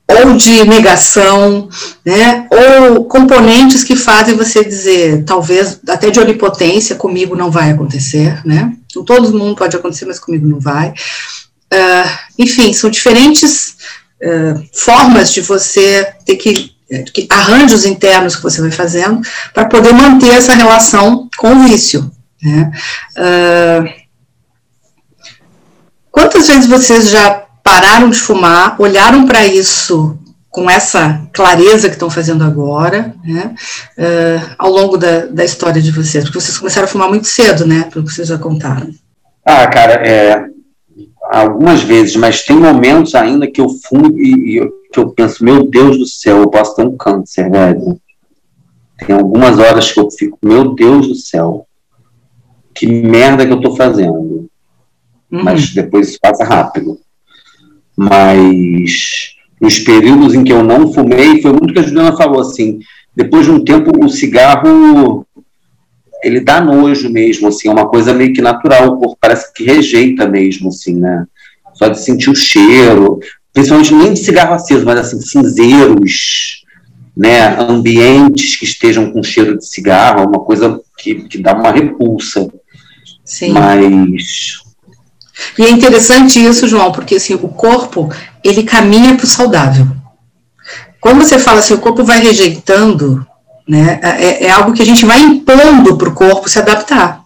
ou 0.09 0.33
de 0.35 0.63
negação, 0.63 1.69
né, 2.03 2.47
ou 2.49 3.05
componentes 3.05 3.83
que 3.83 3.95
fazem 3.95 4.35
você 4.35 4.63
dizer, 4.63 5.23
talvez 5.25 5.79
até 5.87 6.09
de 6.09 6.19
onipotência, 6.19 6.95
comigo 6.95 7.35
não 7.35 7.51
vai 7.51 7.71
acontecer, 7.71 8.41
né, 8.45 8.73
com 8.93 9.03
todo 9.03 9.37
mundo 9.37 9.55
pode 9.55 9.75
acontecer, 9.75 10.05
mas 10.05 10.19
comigo 10.19 10.47
não 10.47 10.59
vai. 10.59 10.89
Uh, 11.71 12.09
enfim, 12.39 12.71
são 12.71 12.89
diferentes 12.89 13.75
uh, 14.23 14.63
formas 14.73 15.33
de 15.33 15.41
você 15.41 16.07
ter 16.25 16.37
que 16.37 16.76
arranjos 17.29 17.85
internos 17.85 18.35
que 18.35 18.43
você 18.43 18.61
vai 18.61 18.71
fazendo 18.71 19.21
para 19.53 19.65
poder 19.65 19.93
manter 19.93 20.29
essa 20.29 20.53
relação 20.53 21.29
com 21.37 21.53
o 21.53 21.63
vício. 21.63 22.11
Né? 22.41 22.71
Uh, 23.17 23.89
quantas 26.11 26.47
vezes 26.47 26.67
vocês 26.67 27.09
já 27.09 27.45
pararam 27.63 28.09
de 28.09 28.17
fumar, 28.17 28.75
olharam 28.79 29.25
para 29.25 29.45
isso 29.45 30.17
com 30.49 30.69
essa 30.69 31.21
clareza 31.33 31.87
que 31.87 31.95
estão 31.95 32.09
fazendo 32.09 32.43
agora, 32.43 33.13
né, 33.23 33.53
uh, 33.97 34.55
ao 34.57 34.71
longo 34.71 34.97
da, 34.97 35.27
da 35.27 35.45
história 35.45 35.81
de 35.81 35.91
vocês? 35.91 36.23
Porque 36.23 36.39
vocês 36.39 36.57
começaram 36.57 36.85
a 36.85 36.89
fumar 36.89 37.09
muito 37.09 37.27
cedo, 37.27 37.67
né, 37.67 37.87
pelo 37.91 38.05
que 38.05 38.13
vocês 38.13 38.27
já 38.27 38.37
contaram. 38.37 38.89
Ah, 39.45 39.67
cara, 39.67 39.93
é, 40.07 40.45
algumas 41.29 41.81
vezes, 41.81 42.15
mas 42.15 42.43
tem 42.43 42.57
momentos 42.57 43.15
ainda 43.15 43.49
que 43.49 43.61
eu 43.61 43.69
fumo 43.69 44.17
e, 44.19 44.59
e 44.59 44.69
que 44.91 44.99
eu 44.99 45.09
penso, 45.09 45.43
meu 45.43 45.69
Deus 45.69 45.97
do 45.97 46.05
céu, 46.05 46.37
eu 46.37 46.49
posso 46.49 46.75
ter 46.75 46.85
um 46.85 46.95
câncer, 46.95 47.49
velho. 47.49 47.99
Tem 48.97 49.15
algumas 49.15 49.59
horas 49.59 49.91
que 49.91 49.99
eu 49.99 50.09
fico, 50.09 50.37
meu 50.41 50.73
Deus 50.73 51.07
do 51.07 51.15
céu, 51.15 51.67
que 52.73 52.87
merda 52.87 53.45
que 53.45 53.53
eu 53.53 53.61
tô 53.61 53.75
fazendo. 53.75 54.49
Uhum. 55.31 55.43
Mas 55.43 55.73
depois 55.73 56.09
isso 56.09 56.19
passa 56.21 56.43
rápido. 56.43 56.99
Mas 57.95 59.35
nos 59.59 59.79
períodos 59.79 60.33
em 60.33 60.43
que 60.43 60.53
eu 60.53 60.63
não 60.63 60.93
fumei, 60.93 61.41
foi 61.41 61.51
muito 61.51 61.73
que 61.73 61.79
a 61.79 61.83
Juliana 61.83 62.15
falou 62.15 62.41
assim, 62.41 62.79
depois 63.15 63.45
de 63.45 63.51
um 63.51 63.63
tempo 63.63 63.91
o 64.03 64.09
cigarro 64.09 65.26
ele 66.23 66.39
dá 66.39 66.59
nojo 66.59 67.09
mesmo, 67.09 67.47
assim, 67.47 67.67
é 67.67 67.71
uma 67.71 67.87
coisa 67.87 68.13
meio 68.13 68.33
que 68.33 68.41
natural, 68.41 68.87
o 68.87 68.97
corpo 68.97 69.17
parece 69.19 69.53
que 69.53 69.63
rejeita 69.63 70.27
mesmo, 70.27 70.69
assim, 70.69 70.95
né? 70.95 71.25
Só 71.73 71.87
de 71.87 71.99
sentir 71.99 72.29
o 72.29 72.35
cheiro 72.35 73.19
principalmente 73.57 73.91
nem 73.95 74.13
de 74.13 74.19
cigarro 74.19 74.53
aceso, 74.53 74.85
mas 74.85 74.99
assim, 74.99 75.19
cinzeiros, 75.19 76.63
né, 77.15 77.59
ambientes 77.59 78.55
que 78.55 78.65
estejam 78.65 79.11
com 79.11 79.23
cheiro 79.23 79.57
de 79.57 79.67
cigarro, 79.67 80.21
é 80.21 80.27
uma 80.27 80.41
coisa 80.41 80.79
que, 80.95 81.23
que 81.23 81.39
dá 81.39 81.55
uma 81.55 81.71
repulsa. 81.71 82.47
Sim. 83.25 83.53
Mas. 83.53 84.61
E 85.57 85.63
é 85.63 85.71
interessante 85.71 86.39
isso, 86.39 86.67
João, 86.67 86.91
porque 86.91 87.15
assim, 87.15 87.33
o 87.33 87.47
corpo, 87.47 88.13
ele 88.43 88.61
caminha 88.61 89.15
para 89.15 89.25
o 89.25 89.27
saudável. 89.27 89.87
Quando 91.01 91.23
você 91.23 91.39
fala 91.39 91.57
assim, 91.57 91.73
o 91.73 91.79
corpo 91.79 92.03
vai 92.03 92.21
rejeitando, 92.21 93.25
né, 93.67 93.99
é, 94.01 94.45
é 94.45 94.49
algo 94.49 94.73
que 94.73 94.81
a 94.81 94.85
gente 94.85 95.05
vai 95.05 95.19
impondo 95.19 95.97
para 95.97 96.09
o 96.09 96.13
corpo 96.13 96.49
se 96.49 96.59
adaptar. 96.59 97.21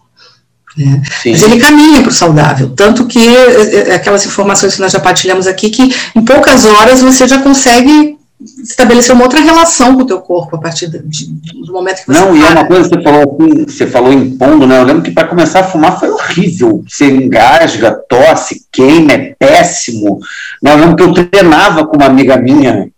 Né? 0.76 1.02
Mas 1.26 1.42
ele 1.42 1.58
caminha 1.58 2.00
para 2.00 2.08
o 2.08 2.14
saudável, 2.14 2.70
tanto 2.70 3.06
que 3.06 3.18
é, 3.18 3.90
é, 3.90 3.94
aquelas 3.94 4.24
informações 4.24 4.74
que 4.74 4.80
nós 4.80 4.92
já 4.92 5.00
partilhamos 5.00 5.46
aqui, 5.46 5.70
que 5.70 5.94
em 6.16 6.24
poucas 6.24 6.64
horas 6.64 7.02
você 7.02 7.28
já 7.28 7.40
consegue 7.40 8.16
estabelecer 8.62 9.14
uma 9.14 9.24
outra 9.24 9.40
relação 9.40 9.94
com 9.94 10.02
o 10.02 10.06
teu 10.06 10.20
corpo 10.20 10.56
a 10.56 10.58
partir 10.58 10.88
de, 10.88 10.98
de, 11.00 11.26
do 11.64 11.72
momento 11.72 12.00
que 12.00 12.06
você 12.06 12.12
Não, 12.12 12.28
para. 12.28 12.36
e 12.36 12.42
é 12.42 12.50
uma 12.50 12.64
coisa 12.64 12.88
que 12.88 12.96
você 12.96 13.02
falou 13.02 13.36
assim, 13.40 13.64
você 13.64 13.86
falou 13.86 14.12
impondo, 14.12 14.66
né? 14.66 14.78
Eu 14.78 14.84
lembro 14.84 15.02
que 15.02 15.10
para 15.10 15.28
começar 15.28 15.60
a 15.60 15.64
fumar 15.64 15.98
foi 15.98 16.10
horrível. 16.10 16.84
Você 16.88 17.06
engasga, 17.06 17.92
tosse, 18.08 18.66
queima, 18.72 19.12
é 19.12 19.36
péssimo. 19.38 20.18
Né? 20.62 20.72
Eu 20.72 20.78
lembro 20.78 20.96
que 20.96 21.02
eu 21.02 21.26
treinava 21.26 21.86
com 21.86 21.96
uma 21.96 22.06
amiga 22.06 22.36
minha, 22.36 22.88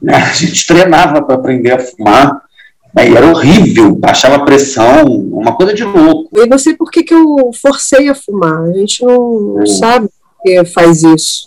né? 0.00 0.14
a 0.14 0.32
gente 0.32 0.64
treinava 0.66 1.20
para 1.22 1.34
aprender 1.34 1.72
a 1.72 1.78
fumar. 1.78 2.47
Aí 2.96 3.14
era 3.14 3.30
horrível, 3.30 3.94
baixava 3.94 4.36
a 4.36 4.44
pressão, 4.44 5.04
uma 5.06 5.54
coisa 5.54 5.74
de 5.74 5.84
louco. 5.84 6.30
Eu 6.32 6.46
não 6.46 6.58
sei 6.58 6.74
por 6.74 6.90
que, 6.90 7.02
que 7.02 7.14
eu 7.14 7.50
forcei 7.60 8.08
a 8.08 8.14
fumar, 8.14 8.62
a 8.62 8.72
gente 8.72 9.04
não, 9.04 9.54
não 9.56 9.66
sabe 9.66 10.08
por 10.08 10.42
que 10.42 10.64
faz 10.64 11.02
isso. 11.02 11.44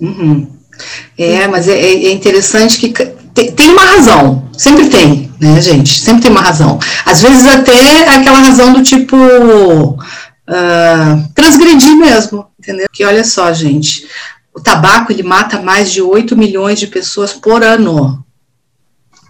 Uhum. 0.00 0.46
É, 1.16 1.46
mas 1.48 1.68
é, 1.68 1.78
é, 1.78 2.12
interessante 2.12 2.78
que 2.78 2.88
tem, 3.34 3.52
tem, 3.52 3.70
uma 3.70 3.84
razão, 3.84 4.48
sempre 4.52 4.88
tem, 4.88 5.32
né, 5.40 5.60
gente? 5.60 6.00
Sempre 6.00 6.22
tem 6.22 6.30
uma 6.30 6.42
razão. 6.42 6.78
Às 7.04 7.22
vezes 7.22 7.46
até 7.46 8.08
aquela 8.08 8.38
razão 8.38 8.72
do 8.72 8.82
tipo 8.82 9.16
uh, 9.16 9.96
transgredir 11.34 11.96
mesmo, 11.96 12.46
entendeu? 12.58 12.86
Que 12.92 13.04
olha 13.04 13.24
só, 13.24 13.52
gente, 13.52 14.06
o 14.54 14.60
tabaco 14.60 15.12
ele 15.12 15.22
mata 15.22 15.60
mais 15.60 15.90
de 15.90 16.02
8 16.02 16.36
milhões 16.36 16.78
de 16.78 16.86
pessoas 16.86 17.32
por 17.32 17.62
ano. 17.62 18.24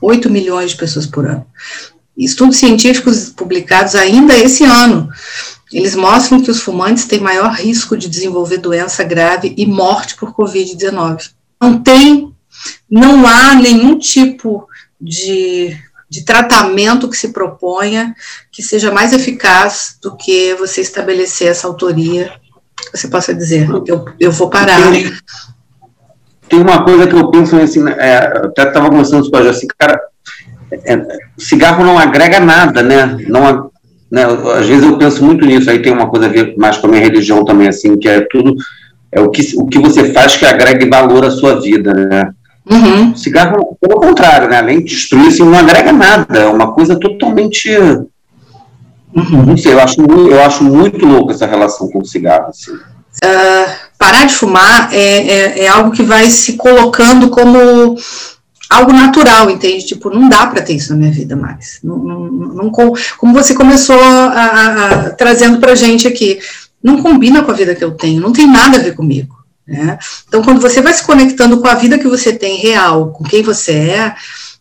8 0.02 0.28
milhões 0.28 0.72
de 0.72 0.76
pessoas 0.76 1.06
por 1.06 1.26
ano. 1.26 1.46
Estudos 2.16 2.58
científicos 2.58 3.30
publicados 3.30 3.94
ainda 3.94 4.36
esse 4.36 4.64
ano, 4.64 5.08
eles 5.72 5.94
mostram 5.94 6.42
que 6.42 6.50
os 6.50 6.60
fumantes 6.60 7.06
têm 7.06 7.20
maior 7.20 7.52
risco 7.52 7.96
de 7.96 8.08
desenvolver 8.08 8.58
doença 8.58 9.02
grave 9.02 9.54
e 9.56 9.64
morte 9.64 10.16
por 10.16 10.34
Covid-19. 10.34 11.30
Não 11.60 11.82
tem, 11.82 12.34
não 12.90 13.26
há 13.26 13.54
nenhum 13.54 13.98
tipo 13.98 14.68
de, 15.00 15.74
de 16.10 16.24
tratamento 16.24 17.08
que 17.08 17.16
se 17.16 17.28
proponha 17.28 18.14
que 18.50 18.62
seja 18.62 18.92
mais 18.92 19.14
eficaz 19.14 19.96
do 20.02 20.14
que 20.14 20.54
você 20.56 20.82
estabelecer 20.82 21.48
essa 21.48 21.66
autoria, 21.66 22.30
você 22.92 23.08
possa 23.08 23.34
dizer, 23.34 23.68
eu, 23.86 24.04
eu 24.20 24.30
vou 24.30 24.50
parar. 24.50 24.92
Tem 26.52 26.60
uma 26.60 26.84
coisa 26.84 27.06
que 27.06 27.14
eu 27.14 27.30
penso 27.30 27.56
assim, 27.56 27.82
é, 27.88 28.16
até 28.44 28.64
estava 28.64 28.90
conversando 28.90 29.30
com 29.30 29.36
a 29.38 29.40
assim, 29.40 29.66
cara, 29.78 29.98
é, 30.70 31.02
cigarro 31.38 31.82
não 31.82 31.98
agrega 31.98 32.38
nada, 32.40 32.82
né? 32.82 33.16
Não, 33.26 33.70
né? 34.10 34.24
Às 34.58 34.66
vezes 34.66 34.84
eu 34.84 34.98
penso 34.98 35.24
muito 35.24 35.46
nisso, 35.46 35.70
aí 35.70 35.80
tem 35.80 35.90
uma 35.90 36.10
coisa 36.10 36.26
a 36.26 36.28
ver 36.28 36.54
mais 36.58 36.76
com 36.76 36.88
a 36.88 36.90
minha 36.90 37.02
religião 37.02 37.42
também, 37.42 37.68
assim, 37.68 37.96
que 37.96 38.06
é 38.06 38.20
tudo, 38.30 38.54
é 39.10 39.18
o 39.18 39.30
que, 39.30 39.42
o 39.56 39.64
que 39.64 39.78
você 39.78 40.12
faz 40.12 40.36
que 40.36 40.44
agregue 40.44 40.90
valor 40.90 41.24
à 41.24 41.30
sua 41.30 41.58
vida, 41.58 41.94
né? 41.94 42.30
Uhum. 42.70 43.16
Cigarro, 43.16 43.74
pelo 43.80 43.98
contrário, 43.98 44.50
né? 44.50 44.58
além 44.58 44.80
de 44.80 44.84
destruir, 44.84 45.28
assim, 45.28 45.44
não 45.44 45.58
agrega 45.58 45.90
nada, 45.90 46.38
é 46.38 46.46
uma 46.48 46.72
coisa 46.72 47.00
totalmente. 47.00 47.70
Uhum. 49.14 49.46
Não 49.46 49.56
sei, 49.56 49.72
eu 49.72 49.80
acho, 49.80 50.02
eu 50.02 50.42
acho 50.42 50.62
muito 50.62 51.06
louco 51.06 51.32
essa 51.32 51.46
relação 51.46 51.88
com 51.88 52.00
o 52.00 52.04
cigarro. 52.04 52.48
Assim. 52.48 52.72
Uh, 52.72 53.81
parar 54.02 54.24
de 54.24 54.34
fumar 54.34 54.92
é, 54.92 54.98
é, 54.98 55.58
é, 55.60 55.68
algo 55.68 55.92
que 55.92 56.02
vai 56.02 56.28
se 56.28 56.54
colocando 56.54 57.30
como 57.30 57.96
algo 58.68 58.92
natural, 58.92 59.48
entende? 59.48 59.86
Tipo, 59.86 60.10
não 60.10 60.28
dá 60.28 60.44
para 60.48 60.60
ter 60.60 60.74
isso 60.74 60.90
na 60.90 60.98
minha 60.98 61.12
vida 61.12 61.36
mais. 61.36 61.78
Não, 61.84 61.98
não, 61.98 62.20
não 62.28 62.70
como 62.70 63.32
você 63.32 63.54
começou 63.54 64.02
a, 64.02 64.26
a, 64.26 64.66
a, 65.06 65.10
trazendo 65.10 65.60
para 65.60 65.76
gente 65.76 66.08
aqui, 66.08 66.40
não 66.82 67.00
combina 67.00 67.44
com 67.44 67.52
a 67.52 67.54
vida 67.54 67.76
que 67.76 67.84
eu 67.84 67.92
tenho, 67.92 68.20
não 68.20 68.32
tem 68.32 68.50
nada 68.50 68.76
a 68.76 68.80
ver 68.80 68.96
comigo. 68.96 69.36
Né? 69.68 69.96
Então, 70.26 70.42
quando 70.42 70.60
você 70.60 70.82
vai 70.82 70.92
se 70.92 71.04
conectando 71.04 71.60
com 71.60 71.68
a 71.68 71.76
vida 71.76 71.96
que 71.96 72.08
você 72.08 72.32
tem 72.32 72.56
real, 72.56 73.12
com 73.12 73.22
quem 73.22 73.40
você 73.40 73.72
é, 73.72 74.14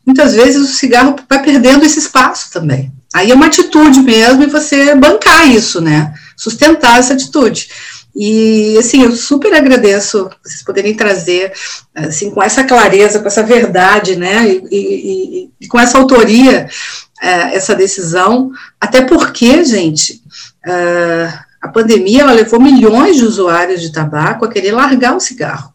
muitas 0.05 0.35
vezes 0.35 0.61
o 0.61 0.71
cigarro 0.75 1.15
vai 1.27 1.41
perdendo 1.41 1.83
esse 1.83 1.97
espaço 1.97 2.51
também. 2.51 2.91
Aí 3.11 3.31
é 3.31 3.33
uma 3.33 3.47
atitude 3.47 4.01
mesmo 4.01 4.43
e 4.43 4.47
você 4.47 4.93
bancar 4.93 5.49
isso, 5.49 5.81
né? 5.81 6.13
Sustentar 6.37 6.99
essa 6.99 7.13
atitude. 7.13 7.69
E, 8.15 8.77
assim, 8.77 9.03
eu 9.03 9.11
super 9.13 9.53
agradeço 9.53 10.29
vocês 10.43 10.61
poderem 10.63 10.93
trazer, 10.93 11.53
assim, 11.95 12.29
com 12.29 12.43
essa 12.43 12.63
clareza, 12.63 13.19
com 13.19 13.27
essa 13.27 13.43
verdade, 13.43 14.15
né, 14.17 14.47
e, 14.49 14.65
e, 14.71 15.49
e 15.61 15.67
com 15.67 15.79
essa 15.79 15.97
autoria, 15.97 16.67
é, 17.21 17.55
essa 17.55 17.73
decisão, 17.73 18.51
até 18.79 19.01
porque, 19.01 19.63
gente, 19.63 20.21
é, 20.65 21.33
a 21.61 21.69
pandemia, 21.69 22.23
ela 22.23 22.33
levou 22.33 22.59
milhões 22.59 23.15
de 23.15 23.23
usuários 23.23 23.81
de 23.81 23.91
tabaco 23.91 24.43
a 24.43 24.49
querer 24.49 24.73
largar 24.73 25.15
o 25.15 25.21
cigarro, 25.21 25.73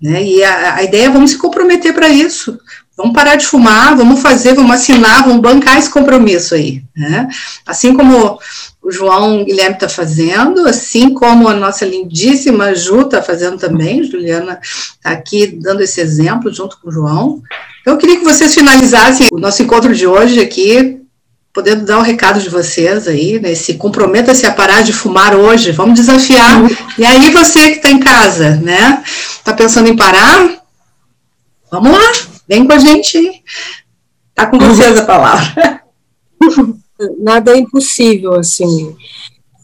né, 0.00 0.22
e 0.22 0.44
a, 0.44 0.74
a 0.76 0.82
ideia 0.82 1.06
é 1.06 1.10
vamos 1.10 1.30
se 1.30 1.38
comprometer 1.38 1.94
para 1.94 2.08
isso, 2.08 2.58
vamos 2.94 3.14
parar 3.14 3.36
de 3.36 3.46
fumar, 3.46 3.96
vamos 3.96 4.20
fazer, 4.20 4.54
vamos 4.54 4.76
assinar, 4.76 5.24
vamos 5.24 5.40
bancar 5.40 5.78
esse 5.78 5.88
compromisso 5.88 6.54
aí, 6.54 6.82
né, 6.94 7.26
assim 7.66 7.94
como 7.94 8.38
o 8.82 8.90
João 8.90 9.44
Guilherme 9.44 9.74
está 9.74 9.88
fazendo, 9.88 10.66
assim 10.66 11.12
como 11.12 11.48
a 11.48 11.54
nossa 11.54 11.84
lindíssima 11.84 12.74
Ju 12.74 13.02
está 13.02 13.20
fazendo 13.20 13.58
também, 13.58 14.02
Juliana 14.02 14.58
está 14.62 15.10
aqui 15.10 15.46
dando 15.46 15.82
esse 15.82 16.00
exemplo 16.00 16.52
junto 16.52 16.80
com 16.80 16.88
o 16.88 16.92
João. 16.92 17.42
Eu 17.84 17.98
queria 17.98 18.18
que 18.18 18.24
vocês 18.24 18.54
finalizassem 18.54 19.28
o 19.30 19.38
nosso 19.38 19.62
encontro 19.62 19.94
de 19.94 20.06
hoje 20.06 20.40
aqui, 20.40 20.98
podendo 21.52 21.84
dar 21.84 21.98
o 21.98 22.00
um 22.00 22.04
recado 22.04 22.40
de 22.40 22.48
vocês 22.48 23.06
aí, 23.06 23.38
né, 23.38 23.54
se 23.54 23.74
comprometa-se 23.74 24.46
a 24.46 24.52
parar 24.52 24.82
de 24.82 24.92
fumar 24.92 25.34
hoje, 25.34 25.72
vamos 25.72 25.98
desafiar. 26.00 26.62
E 26.96 27.04
aí 27.04 27.30
você 27.30 27.70
que 27.70 27.76
está 27.76 27.90
em 27.90 28.00
casa, 28.00 28.56
né, 28.56 29.02
está 29.04 29.52
pensando 29.52 29.88
em 29.88 29.96
parar, 29.96 30.62
vamos 31.70 31.92
lá, 31.92 32.12
vem 32.48 32.66
com 32.66 32.72
a 32.72 32.78
gente. 32.78 33.42
Está 34.30 34.46
com 34.46 34.58
vocês 34.58 34.96
a 34.96 35.04
palavra. 35.04 35.82
nada 37.18 37.52
é 37.52 37.58
impossível, 37.58 38.34
assim. 38.34 38.94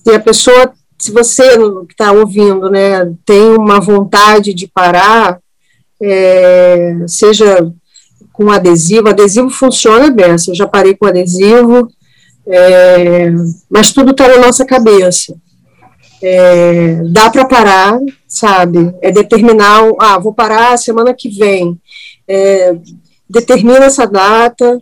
Se 0.05 0.15
a 0.15 0.21
pessoa, 0.21 0.73
se 0.99 1.11
você 1.11 1.57
que 1.87 1.93
está 1.93 2.13
ouvindo, 2.13 2.71
né, 2.71 3.13
tem 3.25 3.43
uma 3.57 3.81
vontade 3.81 4.55
de 4.55 4.67
parar, 4.69 5.39
é, 6.01 6.97
seja 7.07 7.73
com 8.33 8.51
adesivo, 8.51 9.09
adesivo 9.09 9.49
funciona 9.49 10.11
bem, 10.11 10.37
eu 10.49 10.55
já 10.55 10.67
parei 10.67 10.95
com 10.95 11.07
adesivo, 11.07 11.89
é, 12.47 13.31
mas 13.69 13.93
tudo 13.93 14.11
está 14.13 14.29
na 14.29 14.39
nossa 14.39 14.65
cabeça. 14.65 15.35
É, 16.23 17.03
dá 17.05 17.31
para 17.31 17.45
parar, 17.47 17.99
sabe? 18.27 18.95
É 19.03 19.11
determinar, 19.11 19.83
ah, 19.99 20.19
vou 20.19 20.33
parar 20.33 20.79
semana 20.79 21.15
que 21.15 21.29
vem. 21.29 21.79
É, 22.27 22.77
determina 23.29 23.85
essa 23.85 24.07
data, 24.07 24.81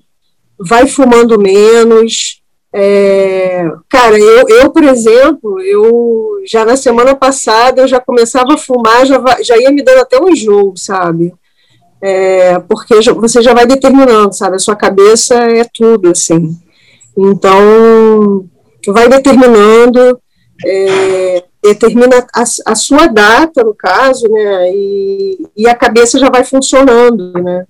vai 0.59 0.87
fumando 0.87 1.39
menos, 1.39 2.43
é, 2.77 3.71
cara, 3.89 4.19
eu, 4.19 4.49
eu, 4.49 4.71
por 4.71 4.83
exemplo, 4.83 5.61
eu 5.61 6.43
já 6.45 6.65
na 6.65 6.77
semana 6.77 7.15
passada 7.15 7.83
eu 7.83 7.87
já 7.87 8.01
começava 8.01 8.55
a 8.55 8.59
fumar, 8.59 9.07
já, 9.07 9.23
já 9.45 9.57
ia 9.57 9.71
me 9.71 9.81
dando 9.81 10.01
até 10.01 10.19
um 10.19 10.29
enjoo, 10.29 10.75
sabe? 10.77 11.33
É, 12.03 12.59
porque 12.59 13.01
já, 13.01 13.13
você 13.13 13.41
já 13.41 13.55
vai 13.55 13.65
determinando, 13.65 14.35
sabe? 14.35 14.57
A 14.57 14.59
sua 14.59 14.75
cabeça 14.75 15.37
é 15.37 15.65
tudo, 15.73 16.11
assim. 16.11 16.51
Então, 17.17 18.45
vai 18.89 19.09
determinando, 19.09 20.21
é, 20.67 21.45
determina 21.63 22.27
a, 22.35 22.43
a, 22.43 22.75
sua 22.75 23.07
data, 23.07 23.63
no 23.63 23.73
caso, 23.73 24.29
né? 24.29 24.73
E, 24.75 25.47
e 25.57 25.69
a 25.69 25.77
cabeça 25.77 26.19
já 26.19 26.29
vai 26.29 26.43
funcionando, 26.43 27.33
né? 27.35 27.65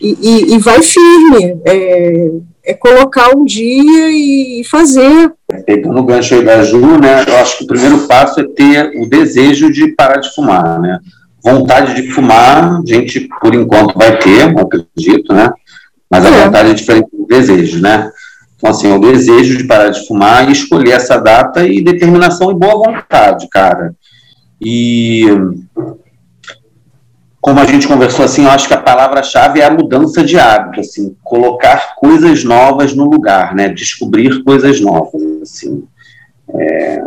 É, 0.00 0.06
e, 0.06 0.16
e, 0.20 0.54
e, 0.54 0.58
vai 0.58 0.82
firme. 0.82 1.60
É, 1.64 2.30
é 2.68 2.74
colocar 2.74 3.34
um 3.34 3.44
dia 3.44 4.10
e 4.10 4.62
fazer. 4.64 5.32
Pegando 5.64 5.98
o 5.98 6.04
gancho 6.04 6.34
aí 6.34 6.44
da 6.44 6.62
Ju, 6.62 6.98
né, 6.98 7.24
eu 7.26 7.36
acho 7.38 7.58
que 7.58 7.64
o 7.64 7.66
primeiro 7.66 8.06
passo 8.06 8.40
é 8.40 8.44
ter 8.44 8.92
o 9.00 9.08
desejo 9.08 9.72
de 9.72 9.88
parar 9.94 10.18
de 10.18 10.34
fumar, 10.34 10.78
né? 10.78 10.98
Vontade 11.42 11.94
de 11.94 12.10
fumar, 12.10 12.78
a 12.78 12.82
gente, 12.84 13.26
por 13.40 13.54
enquanto, 13.54 13.96
vai 13.96 14.18
ter, 14.18 14.42
acredito, 14.42 15.32
né? 15.32 15.50
Mas 16.10 16.26
a 16.26 16.28
é. 16.28 16.44
vontade 16.44 16.70
é 16.70 16.74
diferente 16.74 17.08
do 17.10 17.26
desejo, 17.26 17.80
né? 17.80 18.10
Então, 18.56 18.70
assim, 18.70 18.92
o 18.92 19.00
desejo 19.00 19.56
de 19.56 19.64
parar 19.64 19.88
de 19.88 20.06
fumar 20.06 20.48
e 20.48 20.52
escolher 20.52 20.92
essa 20.92 21.16
data 21.16 21.66
e 21.66 21.80
determinação 21.80 22.50
e 22.50 22.54
boa 22.54 22.92
vontade, 22.92 23.48
cara. 23.48 23.94
E 24.60 25.26
como 27.40 27.60
a 27.60 27.64
gente 27.64 27.86
conversou 27.86 28.24
assim, 28.24 28.44
eu 28.44 28.50
acho 28.50 28.66
que 28.66 28.74
a 28.74 28.80
palavra-chave 28.80 29.60
é 29.60 29.64
a 29.64 29.70
mudança 29.70 30.24
de 30.24 30.38
hábito, 30.38 30.80
assim, 30.80 31.16
colocar 31.22 31.94
coisas 31.96 32.42
novas 32.44 32.94
no 32.94 33.04
lugar, 33.04 33.54
né? 33.54 33.68
Descobrir 33.68 34.42
coisas 34.42 34.80
novas, 34.80 35.22
assim. 35.42 35.84
É, 36.52 37.00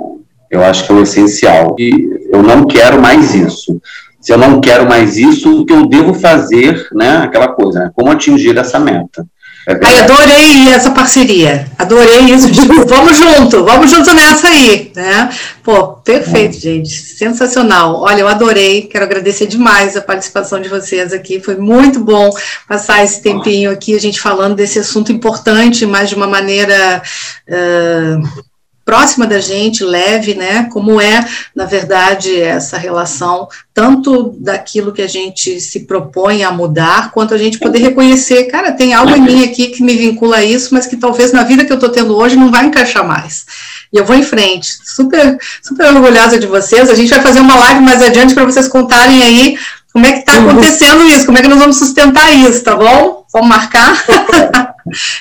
eu 0.50 0.64
acho 0.64 0.86
que 0.86 0.92
é 0.92 0.96
o 0.96 1.04
essencial. 1.04 1.76
E 1.78 2.28
eu 2.32 2.42
não 2.42 2.66
quero 2.66 3.02
mais 3.02 3.36
isso. 3.36 3.82
Se 4.20 4.32
eu 4.32 4.38
não 4.38 4.62
quero 4.62 4.88
mais 4.88 5.18
isso, 5.18 5.62
o 5.62 5.66
que 5.66 5.74
eu 5.74 5.88
devo 5.88 6.14
fazer, 6.14 6.88
né? 6.94 7.18
Aquela 7.18 7.50
coisa, 7.50 7.80
né? 7.80 7.92
Como 7.94 8.12
atingir 8.12 8.58
essa 8.58 8.80
meta? 8.80 9.26
É 9.68 9.80
Ai, 9.84 10.00
adorei 10.00 10.70
essa 10.70 10.90
parceria, 10.90 11.68
adorei 11.78 12.22
isso, 12.34 12.50
tipo, 12.52 12.86
vamos 12.88 13.18
junto, 13.18 13.64
vamos 13.64 13.92
junto 13.92 14.12
nessa 14.14 14.48
aí, 14.48 14.92
né? 14.96 15.30
Pô, 15.64 15.90
perfeito, 15.90 16.60
gente, 16.60 16.90
sensacional. 16.90 18.02
Olha, 18.02 18.22
eu 18.22 18.28
adorei, 18.28 18.84
quero 18.84 19.06
agradecer 19.06 19.46
demais 19.46 19.96
a 19.96 20.02
participação 20.02 20.60
de 20.60 20.68
vocês 20.68 21.14
aqui, 21.14 21.40
foi 21.40 21.58
muito 21.58 22.00
bom 22.00 22.32
passar 22.68 23.04
esse 23.04 23.22
tempinho 23.22 23.70
aqui, 23.70 23.96
a 23.96 24.00
gente 24.00 24.20
falando 24.20 24.56
desse 24.56 24.80
assunto 24.80 25.12
importante, 25.12 25.86
mas 25.86 26.10
de 26.10 26.16
uma 26.16 26.28
maneira... 26.28 27.02
Uh, 27.48 28.51
próxima 28.84 29.28
da 29.28 29.40
gente, 29.40 29.84
leve, 29.84 30.34
né? 30.34 30.68
Como 30.72 31.00
é, 31.00 31.26
na 31.56 31.66
verdade, 31.66 32.40
essa 32.40 32.78
relação, 32.78 33.48
tanto 33.74 34.36
daquilo 34.40 34.92
que 34.92 35.02
a 35.02 35.08
gente 35.08 35.60
se 35.60 35.82
propõe 35.82 36.44
a 36.44 36.52
mudar, 36.52 37.12
quanto 37.12 37.34
a 37.34 37.38
gente 37.38 37.60
poder 37.60 37.80
reconhecer, 37.80 38.46
cara, 38.46 38.72
tem 38.72 38.94
algo 38.94 39.16
em 39.16 39.22
mim 39.22 39.44
aqui 39.44 39.68
que 39.68 39.84
me 39.84 39.96
vincula 39.96 40.38
a 40.38 40.44
isso, 40.44 40.74
mas 40.74 40.88
que 40.88 40.98
talvez 40.98 41.32
na 41.32 41.44
vida 41.44 41.66
que 41.66 41.72
eu 41.72 41.76
estou 41.76 41.90
tendo 41.90 42.16
hoje 42.16 42.36
não 42.36 42.52
vai 42.52 42.66
encaixar 42.66 43.06
mais. 43.06 43.46
E 43.94 43.98
eu 43.98 44.06
vou 44.06 44.16
em 44.16 44.24
frente. 44.24 44.70
Super, 44.84 45.38
super 45.62 45.94
orgulhosa 45.94 46.40
de 46.40 46.48
vocês. 46.48 46.90
A 46.90 46.96
gente 46.96 47.10
vai 47.10 47.22
fazer 47.22 47.42
uma 47.42 47.56
live 47.56 47.82
mais 47.82 48.02
adiante 48.02 48.34
para 48.34 48.46
vocês 48.46 48.68
contarem 48.68 49.22
aí 49.22 49.58
como 49.94 50.06
é 50.06 50.14
que 50.14 50.20
está 50.20 50.34
acontecendo 50.34 51.04
isso, 51.04 51.26
como 51.26 51.38
é 51.38 51.42
que 51.42 51.48
nós 51.48 51.60
vamos 51.60 51.78
sustentar 51.78 52.32
isso, 52.34 52.64
tá 52.64 52.76
bom? 52.76 53.26
Vamos 53.34 53.50
marcar? 53.50 53.94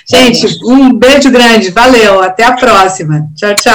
Gente, 0.09 0.59
um 0.65 0.93
beijo 0.93 1.31
grande, 1.31 1.71
valeu, 1.71 2.23
até 2.23 2.45
a 2.45 2.53
próxima. 2.53 3.29
Tchau, 3.37 3.55
tchau. 3.55 3.69